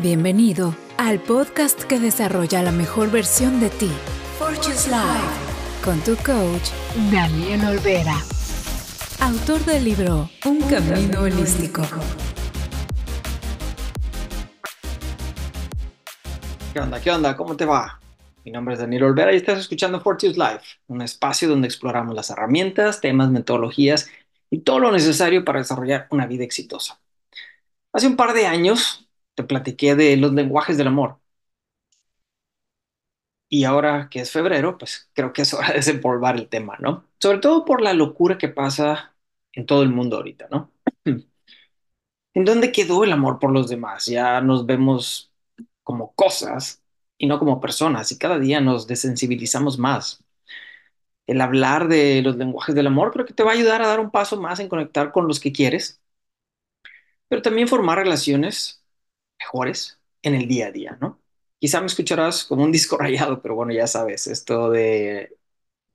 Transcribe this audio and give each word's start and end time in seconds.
Bienvenido 0.00 0.74
al 0.96 1.20
podcast 1.20 1.82
que 1.82 2.00
desarrolla 2.00 2.62
la 2.62 2.72
mejor 2.72 3.10
versión 3.10 3.60
de 3.60 3.68
ti, 3.68 3.90
Fortune's 4.38 4.88
Life, 4.88 5.84
con 5.84 6.00
tu 6.00 6.16
coach, 6.16 6.70
Daniel 7.12 7.62
Olvera, 7.66 8.16
autor 9.20 9.62
del 9.66 9.84
libro 9.84 10.30
Un 10.46 10.62
Camino 10.62 11.20
Holístico. 11.20 11.82
¿Qué 16.72 16.80
onda? 16.80 16.98
¿Qué 16.98 17.10
onda? 17.10 17.36
¿Cómo 17.36 17.54
te 17.54 17.66
va? 17.66 18.00
Mi 18.46 18.50
nombre 18.50 18.74
es 18.74 18.80
Daniel 18.80 19.04
Olvera 19.04 19.34
y 19.34 19.36
estás 19.36 19.58
escuchando 19.58 20.00
Fortune's 20.00 20.38
Life, 20.38 20.78
un 20.86 21.02
espacio 21.02 21.50
donde 21.50 21.68
exploramos 21.68 22.14
las 22.14 22.30
herramientas, 22.30 23.02
temas, 23.02 23.30
metodologías 23.30 24.08
y 24.48 24.60
todo 24.60 24.78
lo 24.78 24.90
necesario 24.90 25.44
para 25.44 25.58
desarrollar 25.58 26.06
una 26.08 26.26
vida 26.26 26.44
exitosa. 26.44 26.98
Hace 27.92 28.06
un 28.06 28.16
par 28.16 28.32
de 28.32 28.46
años 28.46 29.06
te 29.34 29.44
platiqué 29.44 29.94
de 29.96 30.16
los 30.16 30.32
lenguajes 30.32 30.76
del 30.78 30.88
amor. 30.88 31.18
Y 33.48 33.64
ahora 33.64 34.08
que 34.10 34.20
es 34.20 34.30
febrero, 34.32 34.78
pues 34.78 35.10
creo 35.14 35.32
que 35.32 35.42
es 35.42 35.52
hora 35.54 35.68
de 35.68 35.74
desempolvar 35.74 36.36
el 36.36 36.48
tema, 36.48 36.76
¿no? 36.80 37.06
Sobre 37.20 37.38
todo 37.38 37.64
por 37.64 37.82
la 37.82 37.92
locura 37.92 38.38
que 38.38 38.48
pasa 38.48 39.14
en 39.52 39.66
todo 39.66 39.82
el 39.82 39.90
mundo 39.90 40.16
ahorita, 40.16 40.48
¿no? 40.50 40.72
¿En 42.34 42.44
dónde 42.44 42.72
quedó 42.72 43.04
el 43.04 43.12
amor 43.12 43.38
por 43.38 43.52
los 43.52 43.68
demás? 43.68 44.06
Ya 44.06 44.40
nos 44.40 44.64
vemos 44.66 45.32
como 45.82 46.14
cosas 46.14 46.82
y 47.18 47.26
no 47.26 47.38
como 47.38 47.60
personas 47.60 48.10
y 48.12 48.18
cada 48.18 48.38
día 48.38 48.60
nos 48.60 48.86
desensibilizamos 48.86 49.78
más. 49.78 50.24
El 51.26 51.40
hablar 51.40 51.88
de 51.88 52.22
los 52.22 52.36
lenguajes 52.36 52.74
del 52.76 52.86
amor 52.86 53.12
creo 53.12 53.26
que 53.26 53.34
te 53.34 53.42
va 53.42 53.50
a 53.50 53.54
ayudar 53.54 53.82
a 53.82 53.88
dar 53.88 53.98
un 54.00 54.10
paso 54.12 54.40
más 54.40 54.60
en 54.60 54.68
conectar 54.68 55.10
con 55.12 55.26
los 55.26 55.40
que 55.40 55.50
quieres, 55.52 56.00
pero 57.28 57.42
también 57.42 57.68
formar 57.68 57.98
relaciones 57.98 58.81
mejores 59.42 60.00
en 60.22 60.34
el 60.34 60.48
día 60.48 60.68
a 60.68 60.72
día, 60.72 60.98
¿no? 61.00 61.20
Quizá 61.60 61.80
me 61.80 61.86
escucharás 61.86 62.44
como 62.44 62.64
un 62.64 62.72
disco 62.72 62.96
rayado, 62.98 63.42
pero 63.42 63.54
bueno, 63.56 63.72
ya 63.72 63.86
sabes, 63.86 64.26
esto 64.26 64.70
de, 64.70 65.36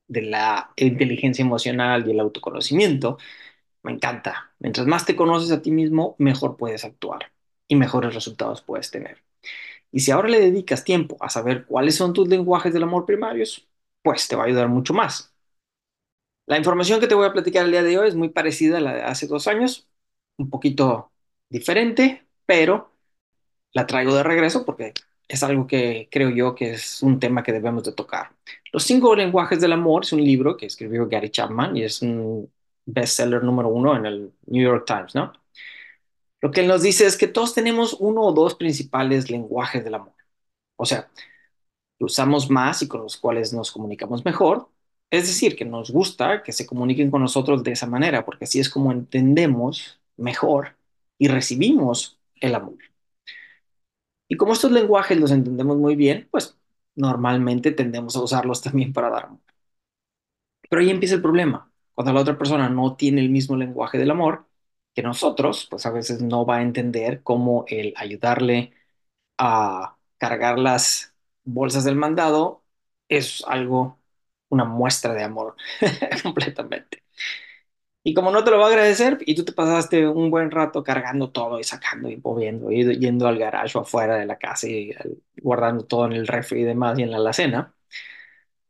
de 0.08 0.22
la 0.24 0.72
inteligencia 0.78 1.44
emocional 1.44 2.08
y 2.08 2.12
el 2.12 2.20
autoconocimiento 2.20 3.18
me 3.84 3.94
encanta. 3.94 4.54
Mientras 4.60 4.88
más 4.88 5.06
te 5.06 5.16
conoces 5.16 5.52
a 5.52 5.62
ti 5.62 5.72
mismo, 5.72 6.16
mejor 6.20 6.58
puedes 6.58 6.86
actuar 6.86 7.32
y 7.68 7.76
mejores 7.76 8.14
resultados 8.16 8.62
puedes 8.62 8.92
tener. 8.92 9.24
Y 9.92 10.02
si 10.02 10.12
ahora 10.12 10.30
le 10.30 10.40
dedicas 10.40 10.84
tiempo 10.84 11.18
a 11.22 11.30
saber 11.30 11.66
cuáles 11.66 11.96
son 11.96 12.14
tus 12.14 12.28
lenguajes 12.28 12.74
del 12.74 12.84
amor 12.84 13.06
primarios, 13.06 13.68
pues 14.04 14.28
te 14.28 14.36
va 14.36 14.44
a 14.44 14.48
ayudar 14.48 14.70
mucho 14.70 14.94
más. 14.94 15.34
La 16.46 16.58
información 16.58 17.00
que 17.00 17.08
te 17.08 17.16
voy 17.16 17.26
a 17.28 17.34
platicar 17.34 17.66
el 17.66 17.72
día 17.72 17.84
de 17.84 17.98
hoy 17.98 18.08
es 18.08 18.16
muy 18.16 18.30
parecida 18.30 18.78
a 18.78 18.82
la 18.82 18.94
de 18.96 19.02
hace 19.04 19.28
dos 19.28 19.48
años, 19.48 19.88
un 20.38 20.50
poquito 20.50 21.12
diferente, 21.50 22.26
pero 22.46 22.92
la 23.74 23.86
traigo 23.88 24.16
de 24.16 24.24
regreso 24.24 24.66
porque 24.66 24.94
es 25.28 25.44
algo 25.44 25.68
que 25.68 26.08
creo 26.12 26.30
yo 26.30 26.56
que 26.56 26.72
es 26.74 27.02
un 27.04 27.20
tema 27.20 27.44
que 27.44 27.52
debemos 27.54 27.84
de 27.84 27.92
tocar. 27.94 28.32
Los 28.72 28.84
cinco 28.84 29.16
lenguajes 29.16 29.60
del 29.62 29.74
amor 29.74 30.04
es 30.04 30.14
un 30.14 30.24
libro 30.24 30.58
que 30.58 30.68
escribió 30.68 31.08
Gary 31.08 31.30
Chapman 31.30 31.76
y 31.78 31.84
es 31.84 32.02
un 32.02 32.52
bestseller 32.86 33.44
número 33.44 33.70
uno 33.70 33.96
en 33.98 34.06
el 34.06 34.34
New 34.48 34.64
York 34.64 34.86
Times, 34.88 35.16
¿no? 35.16 35.34
Lo 36.42 36.52
que 36.52 36.62
él 36.62 36.68
nos 36.68 36.84
dice 36.84 37.06
es 37.06 37.18
que 37.18 37.28
todos 37.28 37.54
tenemos 37.54 37.94
uno 38.00 38.22
o 38.22 38.32
dos 38.34 38.56
principales 38.56 39.30
lenguajes 39.30 39.84
del 39.84 39.96
amor. 39.96 40.14
O 40.78 40.86
sea, 40.86 41.10
usamos 42.00 42.50
más 42.50 42.82
y 42.82 42.88
con 42.88 43.02
los 43.04 43.18
cuales 43.18 43.54
nos 43.54 43.72
comunicamos 43.72 44.26
mejor. 44.26 44.70
Es 45.12 45.28
decir, 45.28 45.56
que 45.56 45.66
nos 45.66 45.92
gusta 45.92 46.44
que 46.44 46.52
se 46.54 46.66
comuniquen 46.68 47.12
con 47.12 47.22
nosotros 47.22 47.64
de 47.64 47.72
esa 47.74 47.88
manera, 47.88 48.26
porque 48.26 48.46
así 48.46 48.60
es 48.60 48.70
como 48.70 48.92
entendemos 48.92 50.00
mejor 50.18 50.78
y 51.18 51.28
recibimos 51.30 52.20
el 52.42 52.56
amor. 52.56 52.78
Y 54.28 54.38
como 54.38 54.54
estos 54.54 54.72
lenguajes 54.72 55.20
los 55.20 55.32
entendemos 55.32 55.78
muy 55.78 55.96
bien, 55.96 56.28
pues 56.32 56.58
normalmente 56.96 57.72
tendemos 57.72 58.16
a 58.16 58.22
usarlos 58.22 58.62
también 58.64 58.94
para 58.94 59.10
dar 59.10 59.26
amor. 59.26 59.42
Pero 60.70 60.82
ahí 60.82 60.90
empieza 60.90 61.16
el 61.16 61.22
problema. 61.22 61.72
Cuando 61.94 62.14
la 62.14 62.22
otra 62.22 62.38
persona 62.38 62.70
no 62.70 62.96
tiene 62.96 63.22
el 63.22 63.30
mismo 63.30 63.56
lenguaje 63.56 63.98
del 63.98 64.12
amor 64.12 64.46
que 64.94 65.04
nosotros, 65.04 65.68
pues 65.70 65.86
a 65.86 65.92
veces 65.92 66.22
no 66.22 66.46
va 66.46 66.58
a 66.58 66.62
entender 66.62 67.24
cómo 67.24 67.66
el 67.68 67.94
ayudarle 67.98 68.74
a 69.38 69.98
cargar 70.18 70.60
las 70.60 71.16
bolsas 71.44 71.84
del 71.86 71.96
mandado 71.96 72.64
es 73.10 73.44
algo, 73.48 74.00
una 74.50 74.66
muestra 74.66 75.14
de 75.14 75.24
amor 75.24 75.56
completamente. 76.24 77.04
Y 78.08 78.14
como 78.14 78.32
no 78.32 78.44
te 78.44 78.52
lo 78.52 78.58
va 78.60 78.68
a 78.68 78.70
agradecer, 78.70 79.18
y 79.26 79.36
tú 79.36 79.44
te 79.44 79.52
pasaste 79.52 80.08
un 80.08 80.32
buen 80.32 80.50
rato 80.50 80.82
cargando 80.84 81.30
todo 81.32 81.60
y 81.60 81.64
sacando 81.66 82.10
y 82.10 82.16
moviendo, 82.18 82.72
y 82.72 82.86
yendo 83.00 83.28
al 83.28 83.38
garaje 83.38 83.78
afuera 83.78 84.16
de 84.16 84.26
la 84.26 84.38
casa 84.38 84.68
y 84.70 84.94
guardando 85.42 85.84
todo 85.86 86.06
en 86.06 86.14
el 86.14 86.26
refri 86.28 86.62
y 86.62 86.64
demás 86.64 86.98
y 86.98 87.04
en 87.04 87.12
la 87.12 87.18
alacena, 87.18 87.76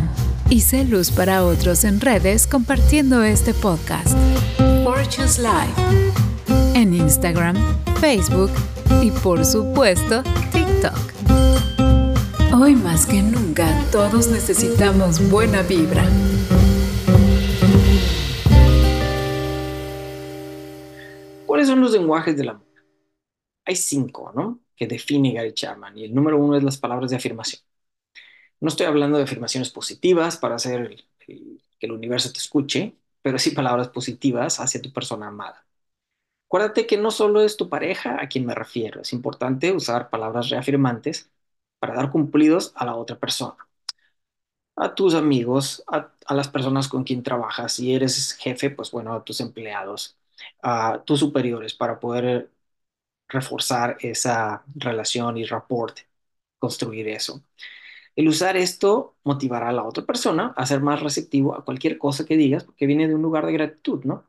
y 0.50 0.62
sé 0.62 0.86
luz 0.86 1.12
para 1.12 1.44
otros 1.46 1.84
en 1.86 2.02
redes 2.02 2.46
compartiendo 2.46 3.24
este 3.24 3.54
podcast. 3.54 4.18
Fortune's 4.84 5.40
en 6.74 6.94
Instagram, 6.94 7.56
Facebook 8.00 8.52
y 9.02 9.12
por 9.12 9.46
supuesto 9.46 10.24
TikTok. 10.52 11.18
Hoy 12.54 12.76
más 12.76 13.06
que 13.06 13.22
nunca 13.22 13.86
todos 13.92 14.28
necesitamos 14.30 15.30
buena 15.30 15.62
vibra. 15.64 16.04
¿Cuáles 21.46 21.68
son 21.68 21.82
los 21.82 21.92
lenguajes 21.92 22.36
del 22.38 22.50
amor? 22.50 22.66
Hay 23.66 23.76
cinco, 23.76 24.32
¿no? 24.36 24.60
Que 24.76 24.88
define 24.88 25.34
Gary 25.34 25.54
Chapman 25.54 25.98
y 25.98 26.06
el 26.06 26.16
número 26.16 26.38
uno 26.38 26.58
es 26.58 26.64
las 26.64 26.78
palabras 26.78 27.12
de 27.12 27.18
afirmación. 27.18 27.62
No 28.60 28.70
estoy 28.70 28.88
hablando 28.88 29.18
de 29.18 29.26
afirmaciones 29.26 29.70
positivas 29.70 30.38
para 30.38 30.56
hacer 30.56 30.96
que 31.20 31.60
el 31.80 31.92
universo 31.92 32.32
te 32.32 32.40
escuche, 32.40 32.96
pero 33.22 33.38
sí 33.38 33.52
palabras 33.52 33.90
positivas 33.90 34.60
hacia 34.60 34.82
tu 34.82 34.92
persona 34.92 35.28
amada. 35.28 35.67
Acuérdate 36.48 36.88
que 36.88 36.98
no 36.98 37.12
solo 37.12 37.42
es 37.42 37.56
tu 37.58 37.70
pareja 37.70 38.22
a 38.22 38.28
quien 38.28 38.46
me 38.46 38.56
refiero, 38.56 39.02
es 39.02 39.14
importante 39.14 39.72
usar 39.74 40.10
palabras 40.10 40.50
reafirmantes 40.50 41.30
para 41.80 41.96
dar 41.96 42.12
cumplidos 42.12 42.72
a 42.76 42.86
la 42.86 42.96
otra 42.96 43.18
persona, 43.20 43.68
a 44.76 44.94
tus 44.96 45.14
amigos, 45.16 45.84
a, 45.88 46.12
las 46.36 46.48
personas 46.50 46.88
con 46.88 47.04
quien 47.04 47.24
trabajas. 47.24 47.74
Si 47.74 47.94
eres 47.94 48.34
jefe, 48.34 48.70
pues 48.70 48.92
bueno, 48.92 49.14
a 49.14 49.24
tus 49.24 49.40
empleados, 49.42 50.18
a 50.62 51.04
tus 51.06 51.20
superiores, 51.20 51.74
para 51.74 52.00
poder 52.00 52.52
reforzar 53.30 53.98
esa 54.02 54.66
relación 54.76 55.38
y 55.38 55.46
rapport, 55.46 56.00
construir 56.60 57.10
eso. 57.10 57.44
El 58.18 58.30
usar 58.30 58.58
esto 58.58 59.18
motivará 59.26 59.70
a 59.72 59.74
la 59.74 59.86
otra 59.86 60.06
persona 60.06 60.54
a 60.58 60.68
ser 60.68 60.82
más 60.82 61.02
receptivo 61.04 61.56
a 61.56 61.66
cualquier 61.66 62.00
cosa 62.00 62.26
que 62.26 62.38
digas, 62.38 62.66
porque 62.66 62.88
viene 62.88 63.10
de 63.10 63.16
un 63.16 63.24
lugar 63.24 63.48
de 63.48 63.54
gratitud, 63.54 64.06
¿no? 64.06 64.26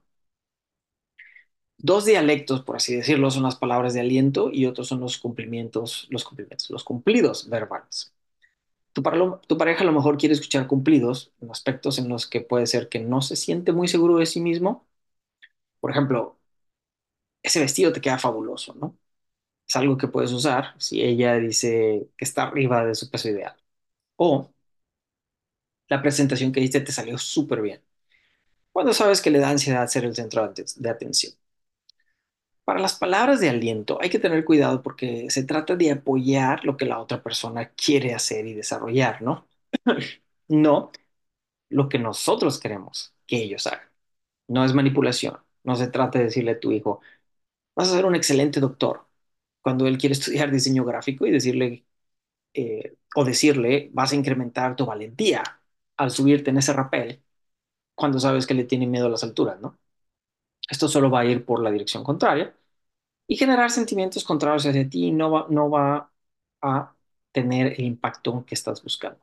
Dos 1.80 2.04
dialectos, 2.04 2.62
por 2.62 2.76
así 2.76 2.96
decirlo, 2.96 3.30
son 3.30 3.44
las 3.44 3.56
palabras 3.56 3.94
de 3.94 4.00
aliento 4.00 4.50
y 4.52 4.66
otros 4.66 4.88
son 4.88 5.00
los 5.00 5.18
cumplimientos, 5.18 6.06
los 6.10 6.24
cumplimientos, 6.24 6.70
los 6.70 6.82
cumplidos 6.84 7.48
verbales. 7.48 8.12
Tu, 8.94 9.02
pareja 9.58 9.82
a 9.82 9.86
lo 9.86 9.92
mejor 9.92 10.18
quiere 10.18 10.34
escuchar 10.34 10.66
cumplidos 10.68 11.32
en 11.40 11.50
aspectos 11.50 11.98
en 11.98 12.08
los 12.08 12.26
que 12.28 12.40
puede 12.42 12.66
ser 12.66 12.88
que 12.88 13.00
no 13.00 13.22
se 13.22 13.36
siente 13.36 13.72
muy 13.72 13.88
seguro 13.88 14.18
de 14.18 14.26
sí 14.26 14.40
mismo. 14.40 14.86
Por 15.80 15.90
ejemplo, 15.92 16.38
ese 17.42 17.60
vestido 17.60 17.92
te 17.92 18.00
queda 18.00 18.18
fabuloso, 18.18 18.74
¿no? 18.74 18.98
Es 19.68 19.76
algo 19.76 19.98
que 19.98 20.08
puedes 20.08 20.32
usar 20.32 20.74
si 20.78 21.02
ella 21.02 21.36
dice 21.36 22.10
que 22.18 22.24
está 22.26 22.44
arriba 22.44 22.84
de 22.86 22.94
su 22.94 23.10
peso 23.10 23.30
ideal. 23.30 23.56
O 24.16 24.52
la 25.88 26.00
presentación 26.02 26.50
que 26.52 26.60
diste 26.60 26.80
te 26.80 26.92
salió 26.92 27.18
súper 27.18 27.60
bien. 27.62 27.82
Cuando 28.72 28.94
sabes 28.94 29.22
que 29.22 29.30
le 29.30 29.40
da 29.40 29.50
ansiedad 29.50 29.88
ser 29.88 30.04
el 30.06 30.16
centro 30.16 30.52
de 30.78 30.90
atención. 30.90 31.34
Para 32.68 32.80
las 32.80 32.96
palabras 32.98 33.40
de 33.40 33.48
aliento 33.48 33.98
hay 34.02 34.10
que 34.10 34.18
tener 34.18 34.44
cuidado 34.44 34.82
porque 34.82 35.30
se 35.30 35.42
trata 35.44 35.74
de 35.74 35.90
apoyar 35.90 36.64
lo 36.66 36.76
que 36.76 36.84
la 36.84 36.98
otra 37.00 37.22
persona 37.22 37.70
quiere 37.70 38.12
hacer 38.14 38.46
y 38.46 38.52
desarrollar, 38.54 39.22
¿no? 39.22 39.46
no 40.48 40.92
lo 41.70 41.88
que 41.88 41.98
nosotros 41.98 42.60
queremos 42.60 43.14
que 43.26 43.38
ellos 43.44 43.66
hagan. 43.68 43.88
No 44.48 44.64
es 44.64 44.74
manipulación. 44.74 45.38
No 45.64 45.76
se 45.76 45.88
trata 45.88 46.18
de 46.20 46.26
decirle 46.26 46.52
a 46.52 46.60
tu 46.60 46.72
hijo, 46.72 47.00
vas 47.76 47.88
a 47.90 47.96
ser 47.96 48.06
un 48.06 48.16
excelente 48.16 48.60
doctor, 48.60 49.06
cuando 49.62 49.86
él 49.88 49.98
quiere 49.98 50.14
estudiar 50.14 50.50
diseño 50.52 50.84
gráfico 50.84 51.26
y 51.26 51.32
decirle, 51.32 51.86
eh, 52.54 52.96
o 53.16 53.24
decirle, 53.24 53.90
vas 53.94 54.12
a 54.12 54.16
incrementar 54.16 54.76
tu 54.76 54.86
valentía 54.86 55.44
al 55.98 56.10
subirte 56.12 56.50
en 56.50 56.58
ese 56.58 56.72
rapel, 56.74 57.22
cuando 57.94 58.20
sabes 58.20 58.46
que 58.46 58.54
le 58.54 58.64
tiene 58.64 58.86
miedo 58.88 59.06
a 59.06 59.10
las 59.10 59.24
alturas, 59.24 59.60
¿no? 59.60 59.78
Esto 60.70 60.88
solo 60.88 61.10
va 61.10 61.20
a 61.20 61.24
ir 61.26 61.44
por 61.44 61.62
la 61.62 61.70
dirección 61.72 62.04
contraria 62.04 62.54
y 63.28 63.36
generar 63.38 63.70
sentimientos 63.72 64.24
contrarios 64.24 64.66
hacia 64.66 64.88
ti 64.90 65.12
no 65.12 65.32
va, 65.32 65.46
no 65.50 65.70
va 65.70 66.12
a 66.62 66.96
tener 67.32 67.74
el 67.74 67.82
impacto 67.86 68.44
que 68.46 68.56
estás 68.56 68.82
buscando. 68.84 69.20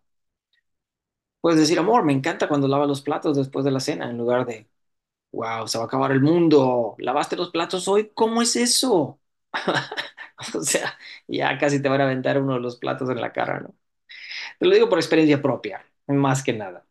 Puedes 1.42 1.60
decir, 1.60 1.78
amor, 1.80 2.04
me 2.04 2.14
encanta 2.14 2.48
cuando 2.48 2.68
lavas 2.68 2.88
los 2.88 3.02
platos 3.02 3.38
después 3.38 3.64
de 3.66 3.72
la 3.72 3.80
cena, 3.80 4.10
en 4.10 4.18
lugar 4.18 4.46
de, 4.48 4.68
wow, 5.32 5.68
se 5.68 5.78
va 5.78 5.86
a 5.86 5.88
acabar 5.88 6.12
el 6.12 6.22
mundo, 6.22 6.96
lavaste 7.00 7.36
los 7.38 7.52
platos 7.52 7.88
hoy, 7.88 8.12
¿cómo 8.16 8.42
es 8.42 8.56
eso? 8.58 9.20
O 10.56 10.62
sea, 10.64 10.98
ya 11.28 11.58
casi 11.60 11.82
te 11.82 11.90
van 11.90 12.02
a 12.02 12.06
aventar 12.06 12.42
uno 12.42 12.56
de 12.56 12.60
los 12.62 12.78
platos 12.78 13.10
en 13.10 13.22
la 13.22 13.34
cara, 13.34 13.60
¿no? 13.62 13.76
Te 14.60 14.66
lo 14.68 14.74
digo 14.76 14.90
por 14.90 15.00
experiencia 15.00 15.42
propia, 15.42 15.86
más 16.08 16.44
que 16.44 16.54
nada. 16.54 16.86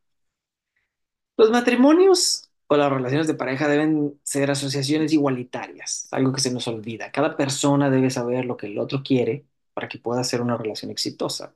Los 1.36 1.50
matrimonios 1.50 2.50
o 2.74 2.76
las 2.78 2.92
relaciones 2.92 3.26
de 3.26 3.34
pareja 3.34 3.68
deben 3.68 4.18
ser 4.24 4.50
asociaciones 4.50 5.12
igualitarias, 5.12 6.08
algo 6.12 6.32
que 6.32 6.40
se 6.40 6.52
nos 6.52 6.68
olvida. 6.68 7.10
Cada 7.12 7.36
persona 7.36 7.90
debe 7.90 8.10
saber 8.10 8.44
lo 8.46 8.56
que 8.56 8.66
el 8.68 8.78
otro 8.78 9.02
quiere 9.02 9.46
para 9.74 9.88
que 9.88 9.98
pueda 9.98 10.24
ser 10.24 10.40
una 10.42 10.56
relación 10.56 10.90
exitosa. 10.90 11.54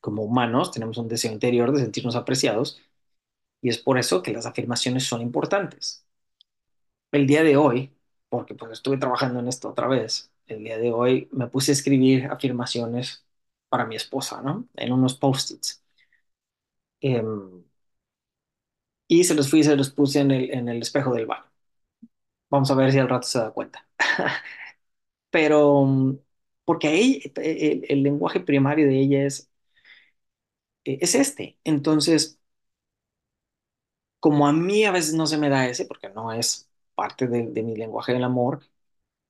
Como 0.00 0.22
humanos 0.22 0.70
tenemos 0.70 0.96
un 0.98 1.06
deseo 1.08 1.32
interior 1.32 1.70
de 1.72 1.80
sentirnos 1.80 2.16
apreciados 2.16 2.80
y 3.62 3.70
es 3.70 3.78
por 3.78 3.98
eso 3.98 4.22
que 4.22 4.32
las 4.32 4.46
afirmaciones 4.46 5.04
son 5.06 5.22
importantes. 5.22 6.06
El 7.12 7.26
día 7.26 7.42
de 7.42 7.56
hoy, 7.56 7.96
porque 8.28 8.54
pues 8.54 8.72
estuve 8.72 8.98
trabajando 8.98 9.40
en 9.40 9.48
esto 9.48 9.70
otra 9.70 9.88
vez, 9.88 10.30
el 10.46 10.62
día 10.64 10.78
de 10.78 10.92
hoy 10.92 11.28
me 11.32 11.48
puse 11.48 11.72
a 11.72 11.74
escribir 11.74 12.26
afirmaciones 12.26 13.24
para 13.68 13.86
mi 13.86 13.96
esposa, 13.96 14.42
¿no? 14.42 14.68
En 14.76 14.92
unos 14.92 15.14
post-its. 15.16 15.82
Em, 17.00 17.64
y 19.08 19.24
se 19.24 19.34
los 19.34 19.50
fui 19.50 19.60
y 19.60 19.64
se 19.64 19.76
los 19.76 19.90
puse 19.90 20.20
en 20.20 20.30
el, 20.30 20.50
en 20.52 20.68
el 20.68 20.82
espejo 20.82 21.14
del 21.14 21.26
baño. 21.26 21.44
Vamos 22.50 22.70
a 22.70 22.74
ver 22.74 22.92
si 22.92 22.98
al 22.98 23.08
rato 23.08 23.26
se 23.26 23.38
da 23.38 23.50
cuenta. 23.52 23.86
Pero, 25.30 25.86
porque 26.64 26.88
ahí 26.88 27.22
el, 27.36 27.84
el 27.88 28.02
lenguaje 28.02 28.40
primario 28.40 28.86
de 28.86 29.00
ella 29.00 29.24
es, 29.26 29.50
eh, 30.84 30.98
es 31.00 31.14
este. 31.14 31.58
Entonces, 31.64 32.38
como 34.20 34.46
a 34.46 34.52
mí 34.52 34.84
a 34.84 34.90
veces 34.92 35.14
no 35.14 35.26
se 35.26 35.38
me 35.38 35.48
da 35.48 35.66
ese, 35.68 35.86
porque 35.86 36.08
no 36.10 36.32
es 36.32 36.68
parte 36.94 37.26
de, 37.26 37.46
de 37.48 37.62
mi 37.62 37.76
lenguaje 37.76 38.12
del 38.12 38.24
amor, 38.24 38.60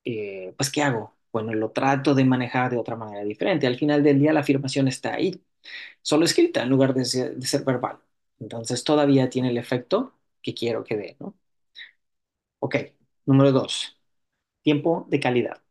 eh, 0.04 0.54
pues 0.56 0.70
¿qué 0.70 0.82
hago? 0.82 1.16
Bueno, 1.32 1.54
lo 1.54 1.70
trato 1.72 2.14
de 2.14 2.24
manejar 2.24 2.70
de 2.72 2.78
otra 2.78 2.96
manera 2.96 3.24
diferente. 3.24 3.66
Al 3.68 3.78
final 3.78 4.02
del 4.02 4.20
día 4.20 4.32
la 4.32 4.40
afirmación 4.40 4.88
está 4.88 5.14
ahí, 5.14 5.44
solo 6.02 6.26
escrita 6.26 6.62
en 6.62 6.70
lugar 6.70 6.94
de 6.94 7.02
de 7.36 7.46
ser 7.46 7.64
verbal. 7.64 8.00
Entonces 8.40 8.84
todavía 8.84 9.28
tiene 9.30 9.50
el 9.50 9.58
efecto 9.58 10.14
que 10.42 10.54
quiero 10.54 10.84
que 10.84 10.96
dé, 10.96 11.16
¿no? 11.20 11.36
Ok, 12.58 12.76
número 13.26 13.50
dos, 13.52 13.96
tiempo 14.62 15.06
de 15.10 15.20
calidad. 15.20 15.62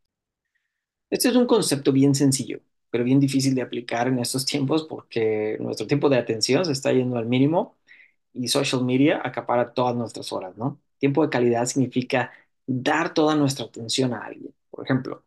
Este 1.09 1.29
es 1.29 1.35
un 1.35 1.45
concepto 1.47 1.91
bien 1.91 2.15
sencillo, 2.15 2.61
pero 2.89 3.03
bien 3.03 3.19
difícil 3.19 3.55
de 3.55 3.61
aplicar 3.61 4.07
en 4.07 4.19
estos 4.19 4.45
tiempos 4.45 4.83
porque 4.83 5.57
nuestro 5.59 5.87
tiempo 5.87 6.09
de 6.09 6.17
atención 6.17 6.65
se 6.65 6.71
está 6.71 6.91
yendo 6.93 7.17
al 7.17 7.25
mínimo 7.27 7.77
y 8.33 8.47
social 8.49 8.83
media 8.85 9.21
acapara 9.23 9.73
todas 9.73 9.95
nuestras 9.95 10.31
horas, 10.33 10.57
¿no? 10.57 10.81
Tiempo 10.99 11.23
de 11.23 11.29
calidad 11.29 11.65
significa 11.65 12.31
dar 12.65 13.13
toda 13.13 13.35
nuestra 13.35 13.65
atención 13.65 14.13
a 14.13 14.25
alguien. 14.25 14.53
Por 14.71 14.85
ejemplo, 14.85 15.25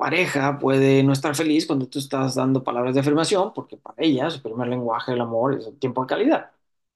pareja 0.00 0.58
puede 0.58 1.02
no 1.04 1.12
estar 1.14 1.34
feliz 1.36 1.66
cuando 1.66 1.88
tú 1.88 2.00
estás 2.00 2.36
dando 2.36 2.64
palabras 2.64 2.94
de 2.94 3.00
afirmación, 3.02 3.52
porque 3.54 3.76
para 3.78 3.96
ella 4.02 4.30
su 4.30 4.42
primer 4.42 4.68
lenguaje 4.68 5.12
del 5.12 5.22
amor 5.22 5.54
es 5.58 5.66
el 5.68 5.78
tiempo 5.78 6.02
de 6.02 6.08
calidad. 6.08 6.52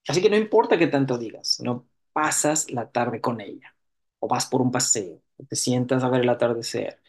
Así 0.09 0.23
que 0.23 0.31
no 0.31 0.37
importa 0.37 0.79
qué 0.79 0.89
tanto 0.89 1.19
digas, 1.19 1.61
no 1.63 1.87
pasas 2.15 2.71
la 2.73 2.91
tarde 2.93 3.21
con 3.23 3.41
ella, 3.43 3.77
o 4.21 4.29
vas 4.29 4.47
por 4.47 4.63
un 4.63 4.73
paseo, 4.73 5.23
o 5.39 5.45
te 5.47 5.57
sientas 5.57 6.05
a 6.05 6.11
ver 6.11 6.23
el 6.23 6.31
atardecer, 6.31 7.01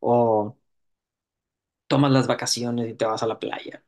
o 0.00 0.56
tomas 1.86 2.10
las 2.12 2.26
vacaciones 2.26 2.88
y 2.90 2.94
te 2.94 3.04
vas 3.04 3.22
a 3.22 3.26
la 3.26 3.38
playa. 3.38 3.84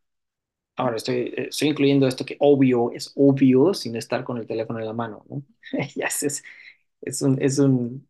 Ahora 0.77 0.97
estoy, 0.97 1.17
eh, 1.37 1.49
estoy 1.51 1.69
incluyendo 1.71 2.09
esto 2.09 2.27
que 2.27 2.37
obvio 2.41 2.93
es 2.93 3.13
obvio 3.17 3.75
sin 3.75 3.97
estar 3.97 4.25
con 4.25 4.39
el 4.39 4.47
teléfono 4.49 4.81
en 4.81 4.87
la 4.87 4.95
mano, 4.95 5.25
¿no? 5.31 5.45
Ya 5.97 6.07
es, 6.09 6.45
es, 7.03 7.23
un, 7.23 7.43
es 7.43 7.59
un, 7.61 8.09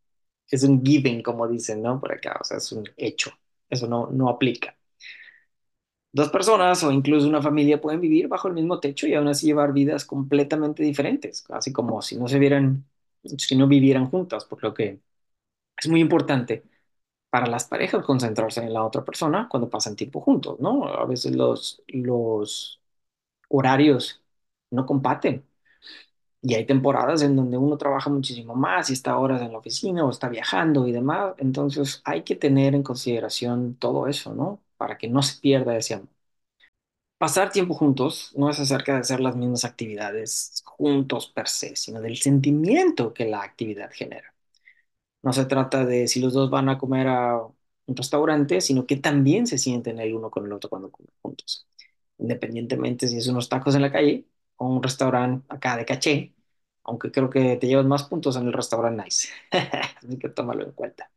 es 0.53 0.65
un 0.65 0.85
given, 0.85 1.23
como 1.25 1.49
dicen, 1.49 1.83
¿no? 1.83 2.01
Por 2.01 2.13
acá, 2.15 2.39
o 2.41 2.45
sea, 2.45 2.59
es 2.59 2.73
un 2.73 2.85
hecho. 2.99 3.33
Eso 3.71 3.89
no, 3.89 4.09
no 4.13 4.31
aplica. 4.31 4.77
Dos 6.15 6.29
personas 6.31 6.83
o 6.85 6.93
incluso 6.93 7.27
una 7.27 7.41
familia 7.41 7.81
pueden 7.81 8.01
vivir 8.01 8.29
bajo 8.29 8.47
el 8.49 8.55
mismo 8.55 8.81
techo 8.81 9.07
y 9.07 9.15
aún 9.15 9.29
así 9.29 9.47
llevar 9.47 9.73
vidas 9.73 10.05
completamente 10.05 10.83
diferentes, 10.83 11.45
así 11.51 11.73
como 11.73 12.03
si 12.03 12.17
no 12.19 12.29
se 12.29 12.39
vieran, 12.39 12.85
si 13.25 13.57
no 13.57 13.67
vivieran 13.67 14.11
juntas, 14.11 14.45
por 14.45 14.63
lo 14.63 14.75
que 14.75 15.01
es 15.79 15.89
muy 15.89 16.01
importante 16.01 16.65
para 17.31 17.47
las 17.49 17.67
parejas 17.67 18.05
concentrarse 18.05 18.61
en 18.63 18.73
la 18.75 18.85
otra 18.85 19.05
persona 19.05 19.49
cuando 19.51 19.71
pasan 19.71 19.97
tiempo 19.97 20.21
juntos, 20.21 20.61
¿no? 20.61 20.87
A 20.87 21.07
veces 21.07 21.37
los, 21.37 21.83
los 21.89 22.81
horarios 23.49 24.23
no 24.71 24.87
compaten 24.87 25.45
y 26.43 26.55
hay 26.55 26.67
temporadas 26.67 27.23
en 27.23 27.37
donde 27.37 27.57
uno 27.59 27.79
trabaja 27.79 28.11
muchísimo 28.11 28.55
más 28.57 28.91
y 28.91 28.95
está 28.95 29.17
horas 29.19 29.43
en 29.43 29.53
la 29.53 29.59
oficina 29.59 30.05
o 30.05 30.11
está 30.11 30.29
viajando 30.29 30.87
y 30.89 30.93
demás, 30.93 31.35
entonces 31.39 32.03
hay 32.05 32.23
que 32.25 32.37
tener 32.37 32.75
en 32.75 32.83
consideración 32.83 33.77
todo 33.77 34.09
eso, 34.09 34.35
¿no? 34.35 34.63
Para 34.77 34.99
que 34.99 35.09
no 35.09 35.23
se 35.23 35.41
pierda 35.41 35.77
ese 35.77 35.95
amor. 35.95 36.09
Pasar 37.19 37.53
tiempo 37.53 37.75
juntos 37.75 38.33
no 38.37 38.51
es 38.51 38.59
acerca 38.59 38.95
de 38.95 39.01
hacer 39.01 39.21
las 39.21 39.37
mismas 39.37 39.65
actividades 39.65 40.63
juntos 40.67 41.29
per 41.29 41.47
se, 41.49 41.77
sino 41.77 42.01
del 42.01 42.17
sentimiento 42.17 43.15
que 43.15 43.27
la 43.27 43.43
actividad 43.43 43.91
genera. 43.93 44.35
No 45.23 45.33
se 45.33 45.47
trata 45.47 45.85
de 45.87 46.09
si 46.09 46.21
los 46.21 46.35
dos 46.35 46.51
van 46.51 46.69
a 46.69 46.79
comer 46.79 47.09
a 47.09 47.39
un 47.87 47.97
restaurante, 47.97 48.61
sino 48.61 48.87
que 48.87 48.97
también 48.97 49.47
se 49.47 49.59
sienten 49.59 50.01
el 50.01 50.15
uno 50.15 50.31
con 50.31 50.47
el 50.47 50.53
otro 50.53 50.71
cuando 50.71 50.91
comen 50.91 51.13
juntos. 51.23 51.67
Independientemente 52.19 53.09
si 53.09 53.19
es 53.19 53.29
unos 53.29 53.49
tacos 53.49 53.75
en 53.77 53.83
la 53.83 53.93
calle 53.93 54.27
un 54.69 54.83
restaurante 54.83 55.47
acá 55.49 55.77
de 55.77 55.85
caché, 55.85 56.35
aunque 56.85 57.11
creo 57.13 57.31
que 57.31 57.57
te 57.57 57.67
llevas 57.69 57.87
más 57.87 58.05
puntos 58.05 58.37
en 58.37 58.47
el 58.47 58.53
restaurante 58.53 59.05
nice. 59.05 59.29
Así 59.99 60.19
que 60.19 60.29
tómalo 60.31 60.65
en 60.65 60.73
cuenta. 60.73 61.11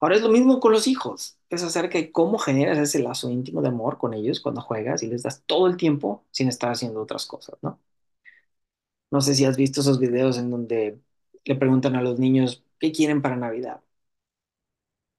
Ahora 0.00 0.16
es 0.16 0.22
lo 0.22 0.30
mismo 0.30 0.60
con 0.60 0.72
los 0.72 0.86
hijos. 0.88 1.38
Es 1.50 1.62
acerca 1.62 1.98
de 1.98 2.10
cómo 2.12 2.38
generas 2.38 2.78
ese 2.78 3.00
lazo 3.00 3.30
íntimo 3.30 3.62
de 3.62 3.68
amor 3.68 3.98
con 3.98 4.14
ellos 4.14 4.40
cuando 4.40 4.60
juegas 4.62 5.02
y 5.02 5.06
les 5.08 5.22
das 5.22 5.42
todo 5.46 5.66
el 5.66 5.76
tiempo 5.76 6.24
sin 6.30 6.48
estar 6.48 6.70
haciendo 6.72 7.02
otras 7.02 7.26
cosas, 7.26 7.56
¿no? 7.62 7.80
No 9.10 9.20
sé 9.20 9.34
si 9.34 9.44
has 9.44 9.56
visto 9.56 9.80
esos 9.80 9.98
videos 10.00 10.38
en 10.38 10.50
donde 10.50 11.00
le 11.44 11.54
preguntan 11.56 11.96
a 11.96 12.02
los 12.02 12.18
niños 12.18 12.64
qué 12.78 12.92
quieren 12.92 13.22
para 13.22 13.36
Navidad. 13.36 13.80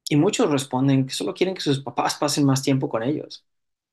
Y 0.10 0.16
muchos 0.18 0.50
responden 0.52 1.06
que 1.08 1.14
solo 1.14 1.34
quieren 1.34 1.56
que 1.56 1.62
sus 1.62 1.80
papás 1.82 2.16
pasen 2.16 2.46
más 2.46 2.62
tiempo 2.64 2.90
con 2.90 3.04
ellos. 3.04 3.46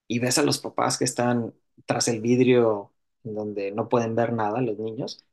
Y 0.09 0.19
ves 0.21 0.39
a 0.39 0.43
los 0.45 0.59
papás 0.59 0.99
que 0.99 1.05
están 1.05 1.55
tras 1.87 2.09
el 2.09 2.21
vidrio 2.21 2.93
donde 3.23 3.73
no 3.73 3.89
pueden 3.89 4.15
ver 4.17 4.33
nada, 4.33 4.61
los 4.63 4.79
niños, 4.79 5.25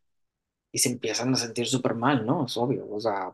y 0.71 0.79
se 0.79 0.89
empiezan 0.91 1.33
a 1.33 1.37
sentir 1.37 1.67
súper 1.67 1.95
mal, 1.95 2.25
¿no? 2.25 2.45
Es 2.47 2.57
obvio. 2.57 2.87
O 2.91 2.99
sea, 3.01 3.33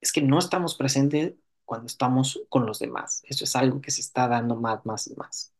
es 0.00 0.12
que 0.12 0.22
no 0.22 0.38
estamos 0.38 0.76
presentes 0.76 1.34
cuando 1.64 1.86
estamos 1.86 2.40
con 2.48 2.66
los 2.66 2.78
demás. 2.78 3.22
Eso 3.28 3.44
es 3.44 3.56
algo 3.56 3.80
que 3.80 3.90
se 3.90 4.00
está 4.02 4.28
dando 4.28 4.56
más, 4.56 4.84
más 4.86 5.06
y 5.08 5.14
más. 5.16 5.52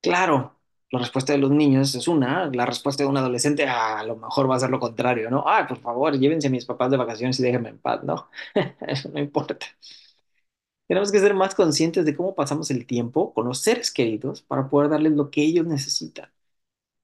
Claro, 0.00 0.60
la 0.90 0.98
respuesta 0.98 1.32
de 1.32 1.38
los 1.38 1.50
niños 1.50 1.94
es 1.94 2.08
una, 2.08 2.46
la 2.52 2.66
respuesta 2.66 3.02
de 3.02 3.08
un 3.08 3.16
adolescente 3.16 3.66
a 3.66 4.02
lo 4.04 4.16
mejor 4.16 4.50
va 4.50 4.56
a 4.56 4.60
ser 4.60 4.68
lo 4.70 4.78
contrario, 4.78 5.30
¿no? 5.30 5.44
Ah, 5.46 5.66
por 5.66 5.78
favor, 5.78 6.18
llévense 6.18 6.48
a 6.48 6.50
mis 6.50 6.66
papás 6.66 6.90
de 6.90 6.98
vacaciones 6.98 7.40
y 7.40 7.42
déjenme 7.42 7.70
en 7.70 7.78
paz, 7.78 8.04
¿no? 8.04 8.28
Eso 8.86 9.08
no 9.08 9.18
importa. 9.18 9.66
Tenemos 10.94 11.12
que 11.12 11.18
ser 11.20 11.34
más 11.34 11.54
conscientes 11.56 12.04
de 12.04 12.16
cómo 12.16 12.34
pasamos 12.36 12.70
el 12.70 12.86
tiempo 12.86 13.34
con 13.34 13.46
los 13.48 13.60
seres 13.60 13.90
queridos 13.92 14.42
para 14.42 14.68
poder 14.70 14.90
darles 14.90 15.12
lo 15.12 15.30
que 15.30 15.42
ellos 15.42 15.66
necesitan, 15.66 16.30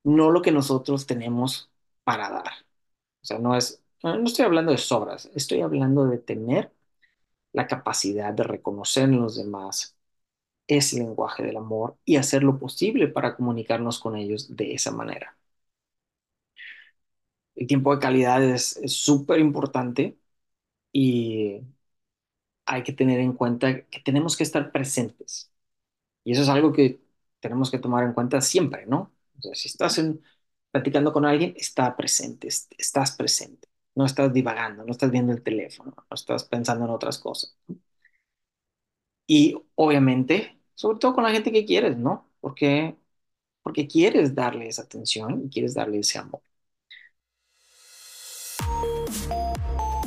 no 0.05 0.31
lo 0.31 0.43
que 0.43 0.53
nosotros 0.53 1.07
tenemos 1.07 1.71
para 2.05 2.31
dar. 2.31 2.53
O 3.23 3.27
sea, 3.27 3.39
no 3.39 3.57
es, 3.57 3.83
no 4.03 4.25
estoy 4.25 4.45
hablando 4.47 4.73
de 4.73 4.79
sobras, 4.79 5.31
estoy 5.35 5.63
hablando 5.63 6.07
de 6.07 6.19
tener 6.19 6.73
la 7.53 7.67
capacidad 7.69 8.33
de 8.35 8.45
reconocer 8.45 9.05
en 9.05 9.21
los 9.23 9.37
demás 9.37 9.97
ese 10.69 10.99
lenguaje 10.99 11.43
del 11.45 11.57
amor 11.59 11.99
y 12.07 12.17
hacer 12.17 12.43
lo 12.45 12.59
posible 12.59 13.09
para 13.09 13.37
comunicarnos 13.37 14.01
con 14.01 14.17
ellos 14.17 14.57
de 14.57 14.75
esa 14.75 14.93
manera. 14.93 15.37
El 17.55 17.67
tiempo 17.67 17.95
de 17.95 18.01
calidad 18.01 18.43
es 18.45 18.81
súper 18.87 19.41
importante 19.41 20.19
y 20.93 21.61
hay 22.67 22.83
que 22.83 22.93
tener 22.93 23.21
en 23.21 23.33
cuenta 23.35 23.83
que 23.87 24.01
tenemos 24.01 24.37
que 24.37 24.45
estar 24.45 24.73
presentes. 24.73 25.53
Y 26.25 26.33
eso 26.33 26.43
es 26.43 26.49
algo 26.49 26.73
que 26.73 27.03
tenemos 27.41 27.71
que 27.71 27.79
tomar 27.79 28.05
en 28.05 28.13
cuenta 28.15 28.41
siempre, 28.41 28.87
¿no? 28.87 29.13
O 29.39 29.43
sea, 29.43 29.55
si 29.55 29.69
estás 29.69 29.99
en- 29.99 30.23
platicando 30.73 31.13
con 31.13 31.27
alguien, 31.27 31.55
está 31.57 31.97
presente, 31.97 32.49
est- 32.49 32.73
estás 32.79 33.13
presente. 33.17 33.69
No 33.95 34.07
estás 34.07 34.33
divagando, 34.33 34.85
no 34.85 34.93
estás 34.93 35.11
viendo 35.11 35.33
el 35.33 35.43
teléfono, 35.43 35.95
no 35.97 36.15
estás 36.15 36.45
pensando 36.45 36.85
en 36.87 36.91
otras 36.93 37.19
cosas. 37.19 37.57
Y 39.27 39.55
obviamente, 39.77 40.59
sobre 40.75 40.99
todo 40.99 41.15
con 41.15 41.25
la 41.25 41.31
gente 41.31 41.53
que 41.53 41.65
quieres, 41.65 41.97
¿no? 41.97 42.29
Porque, 42.41 42.97
porque 43.63 43.87
quieres 43.89 44.35
darle 44.35 44.69
esa 44.69 44.83
atención 44.83 45.45
y 45.47 45.51
quieres 45.51 45.75
darle 45.75 46.01
ese 46.01 46.19
amor. 46.19 46.43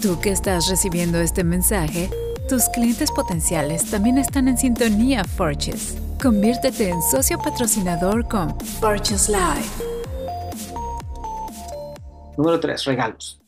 Tú 0.01 0.19
que 0.19 0.31
estás 0.31 0.67
recibiendo 0.69 1.19
este 1.21 1.43
mensaje, 1.45 2.09
tus 2.49 2.67
clientes 2.69 3.11
potenciales 3.11 3.89
también 3.89 4.17
están 4.17 4.47
en 4.47 4.57
sintonía 4.57 5.23
Forges. 5.23 5.97
Conviértete 6.21 6.89
en 6.89 7.01
socio 7.01 7.37
patrocinador 7.37 8.27
con 8.27 8.59
Forges 8.59 9.29
Live. 9.29 9.93
Número 12.37 12.59
tres, 12.59 12.85
regalos. 12.85 13.39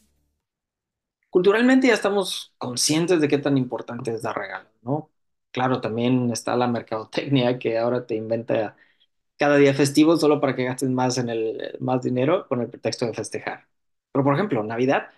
Culturalmente 1.30 1.88
ya 1.88 1.94
estamos 1.94 2.54
conscientes 2.58 3.20
de 3.20 3.28
qué 3.28 3.38
tan 3.38 3.58
importante 3.58 4.14
es 4.14 4.22
dar 4.22 4.38
regalos, 4.38 4.72
¿no? 4.82 5.10
Claro, 5.52 5.82
también 5.82 6.32
está 6.32 6.56
la 6.56 6.68
mercadotecnia 6.68 7.60
que 7.60 7.78
ahora 7.78 8.06
te 8.06 8.16
inventa 8.16 8.78
cada 9.38 9.58
día 9.58 9.74
festivo 9.74 10.18
solo 10.18 10.40
para 10.42 10.56
que 10.56 10.66
gastes 10.66 10.90
más 10.90 11.18
en 11.18 11.30
el 11.30 11.78
más 11.80 12.02
dinero 12.04 12.48
con 12.48 12.62
el 12.62 12.70
pretexto 12.70 13.06
de 13.06 13.14
festejar. 13.14 13.68
Pero 14.12 14.24
por 14.24 14.34
ejemplo, 14.36 14.64
Navidad, 14.64 15.10